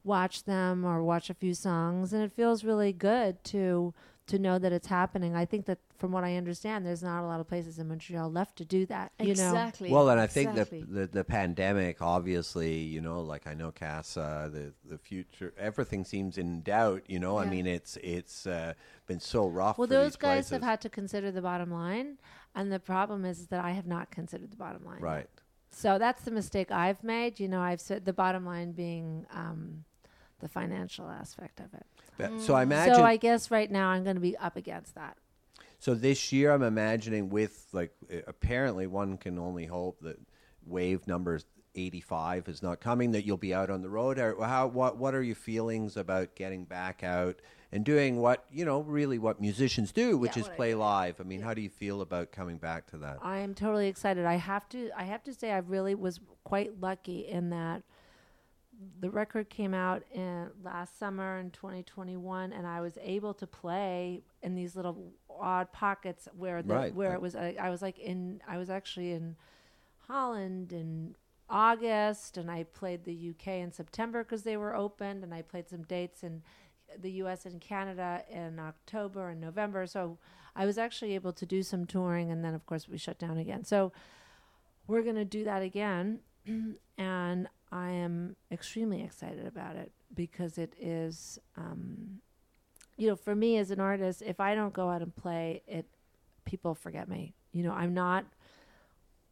watch 0.05 0.45
them 0.45 0.85
or 0.85 1.03
watch 1.03 1.31
a 1.31 1.35
few 1.35 1.55
songs, 1.55 2.12
and 2.12 2.23
it 2.23 2.33
feels 2.33 2.64
really 2.64 2.92
good 2.92 3.42
to 3.45 3.95
to 4.33 4.38
know 4.38 4.59
that 4.59 4.73
it's 4.73 4.87
happening. 4.87 5.37
I 5.37 5.45
think 5.45 5.66
that 5.66 5.79
from 5.99 6.11
what 6.11 6.25
I 6.25 6.37
understand, 6.37 6.87
there's 6.87 7.03
not 7.03 7.23
a 7.23 7.27
lot 7.27 7.38
of 7.38 7.47
places 7.47 7.79
in 7.79 7.88
Montreal 7.88 8.33
left 8.33 8.57
to 8.57 8.64
do 8.64 8.87
that. 8.87 9.12
You 9.21 9.27
know, 9.27 9.31
exactly. 9.31 9.90
Well, 9.90 10.09
and 10.09 10.18
I 10.18 10.27
think 10.27 10.51
exactly. 10.51 10.81
the, 10.81 11.01
the 11.01 11.07
the 11.07 11.25
pandemic, 11.25 12.01
obviously, 12.01 12.79
you 12.79 13.03
know, 13.03 13.21
like 13.21 13.47
I 13.47 13.53
know 13.53 13.71
Casa, 13.71 14.51
the 14.51 14.73
the 14.88 14.97
future, 14.97 15.53
everything 15.59 16.05
seems 16.05 16.38
in 16.38 16.62
doubt. 16.62 17.03
You 17.09 17.18
know, 17.18 17.38
I 17.38 17.45
mean, 17.45 17.66
it's 17.66 17.99
it's 18.03 18.47
uh, 18.47 18.73
been 19.07 19.21
so 19.21 19.47
rough. 19.47 19.77
Well, 19.77 19.87
for 19.87 19.95
those 19.95 20.12
these 20.12 20.16
guys 20.16 20.49
have 20.51 20.62
had 20.62 20.81
to 20.81 20.88
consider 20.88 21.31
the 21.31 21.42
bottom 21.42 21.71
line, 21.71 22.16
and 22.55 22.73
the 22.73 22.81
problem 22.81 23.27
is 23.27 23.49
that 23.49 23.62
I 23.62 23.73
have 23.73 23.87
not 23.87 24.11
considered 24.11 24.51
the 24.51 24.57
bottom 24.57 24.85
line. 24.85 25.01
right. 25.01 25.29
So 25.75 25.99
that's 25.99 26.23
the 26.23 26.31
mistake 26.31 26.71
I've 26.71 27.03
made. 27.03 27.40
You 27.40 27.49
know, 27.49 27.61
I've 27.61 27.81
said 27.81 28.05
the 28.05 28.12
bottom 28.12 28.45
line 28.45 28.73
being 28.73 29.27
um, 29.33 29.85
the 30.42 30.48
financial 30.48 31.09
aspect 31.09 31.61
of 31.61 31.72
it. 31.72 31.87
But, 32.18 32.40
so 32.40 32.55
I 32.55 32.64
imagine. 32.64 32.96
so 32.96 33.02
I 33.02 33.16
guess 33.16 33.50
right 33.50 33.70
now 33.70 33.88
I'm 33.88 34.05
going 34.05 34.16
to 34.16 34.20
be 34.20 34.37
up 34.37 34.57
against 34.57 34.94
that. 34.96 35.16
So 35.78 35.94
this 35.94 36.33
year, 36.33 36.52
I'm 36.52 36.62
imagining 36.62 37.31
with 37.31 37.66
like 37.72 37.92
apparently 38.26 38.87
one 38.87 39.16
can 39.16 39.38
only 39.38 39.66
hope 39.66 40.00
that 40.02 40.18
wave 40.66 41.07
number 41.07 41.40
85 41.74 42.48
is 42.48 42.62
not 42.62 42.81
coming. 42.81 43.12
That 43.12 43.24
you'll 43.24 43.37
be 43.37 43.55
out 43.55 43.70
on 43.70 43.83
the 43.83 43.88
road. 43.88 44.18
How? 44.18 44.66
What? 44.66 44.98
What 44.98 45.14
are 45.14 45.22
your 45.22 45.35
feelings 45.35 45.96
about 45.96 46.37
getting 46.37 46.64
back 46.64 47.02
out 47.02 47.40
and 47.72 47.85
doing 47.85 48.18
what 48.18 48.44
you 48.52 48.64
know 48.64 48.83
really 48.83 49.18
what 49.18 49.40
musicians 49.40 49.90
do, 49.90 50.16
which 50.18 50.37
Yeah, 50.37 50.42
is 50.42 50.46
what 50.46 50.52
I 50.52 50.57
play 50.57 50.74
live? 50.74 51.20
I 51.20 51.24
mean, 51.24 51.40
how 51.40 51.55
do 51.55 51.62
you 51.62 51.70
feel 51.70 52.00
about 52.00 52.31
coming 52.31 52.59
back 52.59 52.87
to 52.90 52.98
that? 52.98 53.18
I 53.22 53.38
am 53.38 53.55
totally 53.55 53.88
excited. 53.88 54.24
I 54.24 54.37
have 54.37 54.68
to. 54.70 54.90
I 54.96 55.05
have 55.05 55.24
to 55.24 55.35
say, 55.35 55.50
I 55.50 55.59
really 55.59 55.94
was 55.94 56.20
quite 56.44 56.81
lucky 56.81 57.26
in 57.26 57.50
that 57.50 57.83
the 59.00 59.11
record 59.11 59.48
came 59.50 59.74
out 59.74 60.02
in 60.12 60.48
last 60.64 60.98
summer 60.98 61.38
in 61.38 61.50
2021, 61.50 62.52
and 62.52 62.66
I 62.66 62.80
was 62.80 62.98
able 63.00 63.35
to 63.35 63.46
play 63.46 64.22
in 64.42 64.54
these 64.54 64.74
little 64.74 65.12
odd 65.30 65.72
pockets 65.72 66.28
where 66.37 66.62
the, 66.62 66.74
Right. 66.74 66.94
where 66.94 67.12
it 67.14 67.20
was. 67.20 67.37
I, 67.37 67.56
I 67.61 67.70
was 67.70 67.82
like 67.82 67.98
in. 67.98 68.40
I 68.48 68.58
was 68.58 68.70
actually 68.70 69.12
in 69.12 69.37
Holland 70.08 70.72
in 70.72 71.14
August, 71.48 72.37
and 72.38 72.50
I 72.50 72.64
played 72.64 73.04
the 73.04 73.30
UK 73.30 73.48
in 73.48 73.72
September 73.72 74.24
because 74.24 74.42
they 74.42 74.56
were 74.56 74.74
opened, 74.74 75.22
and 75.22 75.35
I 75.35 75.42
played 75.42 75.68
some 75.68 75.82
dates 75.82 76.22
in 76.22 76.42
the 76.98 77.11
US 77.22 77.46
and 77.46 77.61
Canada 77.61 78.22
in 78.30 78.58
October 78.58 79.30
and 79.30 79.40
November. 79.40 79.87
So 79.87 80.18
I 80.56 80.66
was 80.66 80.76
actually 80.78 81.14
able 81.14 81.32
to 81.35 81.46
do 81.46 81.62
some 81.62 81.87
touring, 81.87 82.30
and 82.30 82.44
then 82.44 82.54
of 82.54 82.66
course 82.66 82.88
we 82.88 82.98
shut 82.98 83.18
down 83.18 83.38
again. 83.38 83.64
So 83.64 83.92
we're 84.87 85.02
going 85.02 85.16
to 85.16 85.24
do 85.24 85.44
that 85.44 85.62
again, 85.62 86.20
and 86.98 87.48
I 87.72 87.90
am 87.90 88.37
extremely 88.50 89.02
excited 89.02 89.46
about 89.46 89.76
it 89.76 89.90
because 90.14 90.58
it 90.58 90.74
is, 90.78 91.38
um, 91.56 92.20
you 92.98 93.08
know, 93.08 93.16
for 93.16 93.35
me 93.35 93.56
as 93.56 93.70
an 93.70 93.80
artist, 93.80 94.22
if 94.22 94.38
I 94.40 94.54
don't 94.54 94.74
go 94.74 94.90
out 94.90 95.00
and 95.00 95.14
play, 95.16 95.62
it 95.66 95.87
people 96.44 96.74
forget 96.74 97.08
me. 97.08 97.35
You 97.52 97.62
know, 97.62 97.72
I'm 97.72 97.94
not 97.94 98.26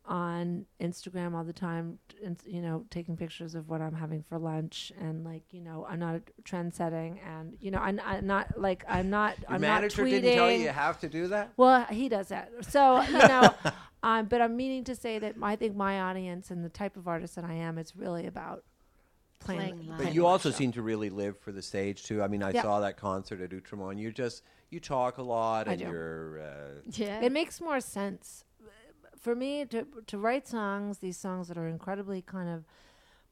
on 0.07 0.64
Instagram 0.81 1.35
all 1.35 1.44
the 1.44 1.53
time, 1.53 1.98
and 2.24 2.37
you 2.46 2.62
know, 2.62 2.85
taking 2.90 3.16
pictures 3.16 3.55
of 3.55 3.68
what 3.68 3.83
I'm 3.83 3.94
having 3.94 4.22
for 4.22 4.38
lunch, 4.38 4.90
and 4.98 5.22
like, 5.24 5.42
you 5.53 5.61
know, 5.61 5.87
I'm 5.88 5.98
not 5.98 6.22
trend 6.44 6.74
setting, 6.74 7.20
and 7.20 7.57
you 7.61 7.70
know, 7.70 7.79
I'm, 7.79 8.00
I'm 8.05 8.26
not 8.26 8.59
like 8.59 8.85
I'm 8.88 9.11
not. 9.11 9.38
Your 9.40 9.53
I'm 9.53 9.61
manager 9.61 10.03
not 10.03 10.09
tweeting. 10.09 10.22
didn't 10.22 10.35
tell 10.35 10.50
you 10.50 10.59
you 10.62 10.68
have 10.70 10.98
to 11.00 11.09
do 11.09 11.29
that. 11.29 11.53
Well, 11.59 11.85
he 11.85 12.09
does 12.09 12.29
that. 12.29 12.50
So, 12.70 13.03
you 13.03 13.18
know, 13.18 13.55
um, 14.03 14.27
but 14.27 14.41
I'm 14.41 14.57
meaning 14.57 14.85
to 14.85 14.95
say 14.95 15.19
that 15.19 15.35
I 15.43 15.57
think 15.57 15.77
my 15.77 16.01
audience 16.01 16.51
and 16.51 16.65
the 16.65 16.69
type 16.69 16.97
of 16.97 17.07
artist 17.09 17.35
that 17.37 17.45
I 17.45 17.55
am, 17.55 17.79
is 17.79 17.95
really 17.97 18.27
about 18.27 18.65
playing. 19.41 19.61
Playing 19.75 19.89
live. 19.89 19.99
But 19.99 20.15
you 20.15 20.27
also 20.27 20.51
show. 20.51 20.57
seem 20.57 20.73
to 20.73 20.83
really 20.83 21.11
live 21.11 21.39
for 21.39 21.53
the 21.53 21.63
stage 21.63 22.03
too. 22.03 22.23
I 22.23 22.29
mean, 22.29 22.43
I 22.43 22.53
Yeah. 22.53 22.63
saw 22.63 22.81
that 22.81 22.97
concert 22.97 23.41
at 23.41 23.51
Outremont. 23.51 24.01
You're 24.01 24.13
just 24.13 24.43
you 24.71 24.81
talk 24.81 25.19
a 25.19 25.23
lot, 25.23 25.67
I 25.69 25.73
and 25.73 25.81
do. 25.81 25.89
you're 25.89 26.41
uh, 26.41 26.81
yeah. 26.87 27.21
It 27.21 27.33
makes 27.33 27.61
more 27.61 27.81
sense 27.81 28.45
for 29.19 29.35
me 29.35 29.65
to 29.67 29.87
to 30.07 30.19
write 30.19 30.47
songs, 30.47 30.99
these 30.99 31.17
songs 31.19 31.49
that 31.49 31.59
are 31.59 31.69
incredibly 31.69 32.23
kind 32.23 32.49
of 32.49 32.65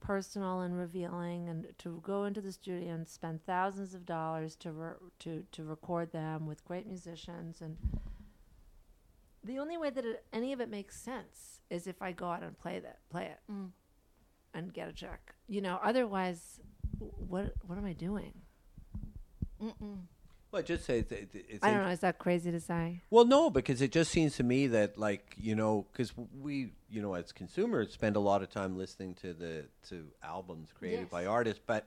personal 0.00 0.60
and 0.60 0.78
revealing, 0.78 1.48
and 1.48 1.66
to 1.78 2.00
go 2.04 2.24
into 2.24 2.40
the 2.40 2.52
studio 2.52 2.92
and 2.94 3.08
spend 3.08 3.44
thousands 3.44 3.94
of 3.94 4.06
dollars 4.06 4.56
to 4.56 4.72
re- 4.72 4.94
to 5.20 5.44
to 5.52 5.64
record 5.64 6.12
them 6.12 6.46
with 6.46 6.64
great 6.64 6.86
musicians 6.86 7.60
and. 7.60 7.76
The 9.44 9.58
only 9.58 9.76
way 9.78 9.90
that 9.90 10.04
it, 10.04 10.24
any 10.32 10.52
of 10.52 10.60
it 10.60 10.68
makes 10.68 11.00
sense 11.00 11.60
is 11.70 11.86
if 11.86 12.02
I 12.02 12.12
go 12.12 12.26
out 12.30 12.42
and 12.42 12.58
play 12.58 12.80
that, 12.80 12.98
play 13.10 13.26
it, 13.26 13.38
Mm. 13.50 13.70
and 14.54 14.72
get 14.72 14.88
a 14.88 14.92
check. 14.92 15.34
You 15.48 15.60
know, 15.60 15.78
otherwise, 15.82 16.60
what 16.98 17.52
what 17.66 17.78
am 17.78 17.84
I 17.86 17.92
doing? 17.92 18.32
Mm-mm. 19.62 19.98
well, 20.50 20.62
just 20.62 20.84
say 20.84 21.00
it, 21.00 21.10
it- 21.12 21.28
it's. 21.48 21.64
I 21.64 21.70
don't 21.70 21.82
know. 21.84 21.90
Is 21.90 22.00
that 22.00 22.18
crazy 22.18 22.50
to 22.50 22.60
say? 22.60 23.02
Well, 23.10 23.24
no, 23.24 23.50
because 23.50 23.82
it 23.82 23.92
just 23.92 24.10
seems 24.10 24.36
to 24.36 24.42
me 24.42 24.66
that 24.68 24.96
like 24.98 25.34
you 25.36 25.54
know, 25.54 25.86
because 25.92 26.12
we 26.40 26.72
you 26.90 27.02
know 27.02 27.14
as 27.14 27.32
consumers 27.32 27.92
spend 27.92 28.16
a 28.16 28.20
lot 28.20 28.42
of 28.42 28.50
time 28.50 28.76
listening 28.76 29.14
to 29.16 29.32
the 29.34 29.64
to 29.88 30.06
albums 30.22 30.70
created 30.72 31.02
Yes. 31.02 31.10
by 31.10 31.26
artists, 31.26 31.60
but. 31.66 31.86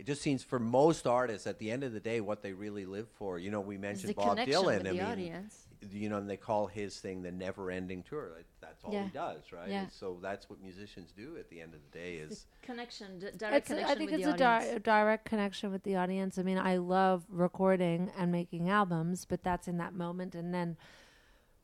It 0.00 0.06
just 0.06 0.22
seems 0.22 0.42
for 0.42 0.58
most 0.58 1.06
artists, 1.06 1.46
at 1.46 1.58
the 1.58 1.70
end 1.70 1.84
of 1.84 1.92
the 1.92 2.00
day, 2.00 2.22
what 2.22 2.42
they 2.42 2.54
really 2.54 2.86
live 2.86 3.06
for. 3.18 3.38
You 3.38 3.50
know, 3.50 3.60
we 3.60 3.76
mentioned 3.76 4.08
the 4.08 4.14
Bob 4.14 4.30
connection 4.30 4.54
Dylan. 4.62 4.78
with 4.78 4.86
I 4.86 4.92
mean, 4.92 5.02
audience. 5.02 5.66
you 5.92 6.08
know, 6.08 6.16
and 6.16 6.28
they 6.28 6.38
call 6.38 6.66
his 6.68 6.98
thing 6.98 7.20
the 7.20 7.30
never-ending 7.30 8.04
tour. 8.04 8.30
Like, 8.34 8.46
That's 8.62 8.82
all 8.82 8.94
Yeah. 8.94 9.04
he 9.04 9.10
does, 9.10 9.52
right? 9.52 9.68
Yeah. 9.68 9.88
So 9.90 10.18
that's 10.22 10.48
what 10.48 10.58
musicians 10.62 11.12
do 11.12 11.36
at 11.38 11.50
the 11.50 11.60
end 11.60 11.74
of 11.74 11.80
the 11.84 11.98
day. 11.98 12.14
Is 12.14 12.46
Connection, 12.62 13.18
d- 13.18 13.26
direct 13.36 13.56
It's, 13.56 13.68
connection 13.68 13.90
I 13.90 13.94
think 13.94 14.10
with 14.10 14.20
it's 14.20 14.26
the 14.38 14.42
a 14.42 14.48
audience. 14.48 14.72
di- 14.72 14.78
direct 14.78 15.24
connection 15.26 15.70
with 15.70 15.82
the 15.82 15.96
audience. 15.96 16.38
I 16.38 16.44
mean, 16.44 16.56
I 16.58 16.78
love 16.78 17.24
recording 17.28 18.10
and 18.16 18.32
making 18.32 18.70
albums, 18.70 19.26
but 19.26 19.42
that's 19.42 19.68
in 19.68 19.76
that 19.76 19.92
moment. 19.92 20.34
And 20.34 20.54
then, 20.54 20.78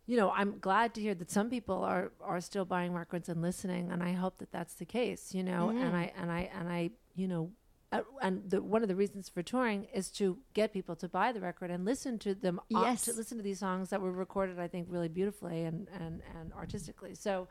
you 0.05 0.18
know, 0.18 0.31
I'm 0.33 0.59
glad 0.59 0.92
to 0.94 1.01
hear 1.01 1.14
that 1.14 1.31
some 1.31 1.49
people 1.49 1.83
are 1.83 2.12
are 2.20 2.42
still 2.42 2.66
buying 2.66 2.92
records 2.92 3.31
and 3.31 3.40
listening, 3.40 3.90
and 3.90 4.03
I 4.03 4.12
hope 4.12 4.37
that 4.38 4.53
that's 4.53 4.75
the 4.75 4.85
case. 4.85 5.35
You 5.35 5.42
know, 5.42 5.70
and 5.70 5.79
mm. 5.92 5.94
I 5.94 6.12
and 6.20 6.31
I 6.31 6.51
and 6.55 6.68
I, 6.68 6.90
you 7.14 7.29
know. 7.29 7.51
Uh, 7.99 8.03
and 8.23 8.51
the, 8.51 8.63
one 8.63 8.83
of 8.83 8.89
the 8.89 8.97
reasons 8.97 9.29
for 9.29 9.43
touring 9.43 9.85
is 9.95 10.11
to 10.13 10.39
get 10.55 10.73
people 10.73 10.97
to 10.97 11.09
buy 11.09 11.33
the 11.33 11.41
record 11.41 11.71
and 11.71 11.85
listen 11.85 12.19
to 12.21 12.35
them. 12.35 12.61
uh, 12.75 12.81
Yes. 12.83 13.03
to 13.05 13.13
listen 13.13 13.37
to 13.39 13.43
these 13.43 13.59
songs 13.59 13.91
that 13.91 14.01
were 14.01 14.13
recorded, 14.13 14.59
I 14.59 14.69
think, 14.69 14.89
really 14.91 15.09
beautifully 15.09 15.65
and 15.65 15.89
and 16.01 16.23
and 16.39 16.53
artistically. 16.53 17.15
So, 17.15 17.49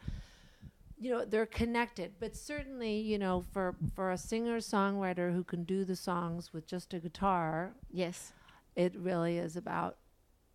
you 0.98 1.12
know 1.12 1.26
they're 1.26 1.46
connected 1.46 2.14
but 2.22 2.38
certainly 2.38 3.00
you 3.02 3.18
know 3.20 3.44
for 3.52 3.76
for 3.96 4.12
a 4.12 4.18
singer 4.18 4.60
songwriter 4.60 5.34
who 5.34 5.44
can 5.44 5.66
do 5.66 5.84
the 5.84 5.96
songs 5.96 6.54
with 6.54 6.66
just 6.66 6.94
a 6.94 7.00
guitar 7.00 7.74
yes. 7.92 8.32
it 8.78 8.96
really 8.96 9.38
is 9.38 9.58
about 9.58 9.98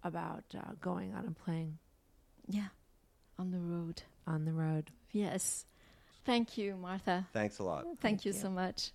about 0.02 0.44
uh, 0.56 0.72
going 0.80 1.12
out 1.12 1.24
and 1.24 1.36
playing 1.36 1.76
Yeah. 2.48 2.68
On 3.38 3.50
the 3.50 3.58
road. 3.60 4.02
on 4.26 4.46
the 4.46 4.52
road 4.54 4.90
Yes. 5.12 5.66
Thank 6.24 6.56
you, 6.56 6.74
Martha. 6.76 7.26
thanks 7.34 7.58
a 7.58 7.62
lot. 7.64 7.84
Thank, 7.84 8.00
Thank 8.00 8.24
you 8.24 8.32
you. 8.32 8.38
so 8.38 8.48
much. 8.48 8.92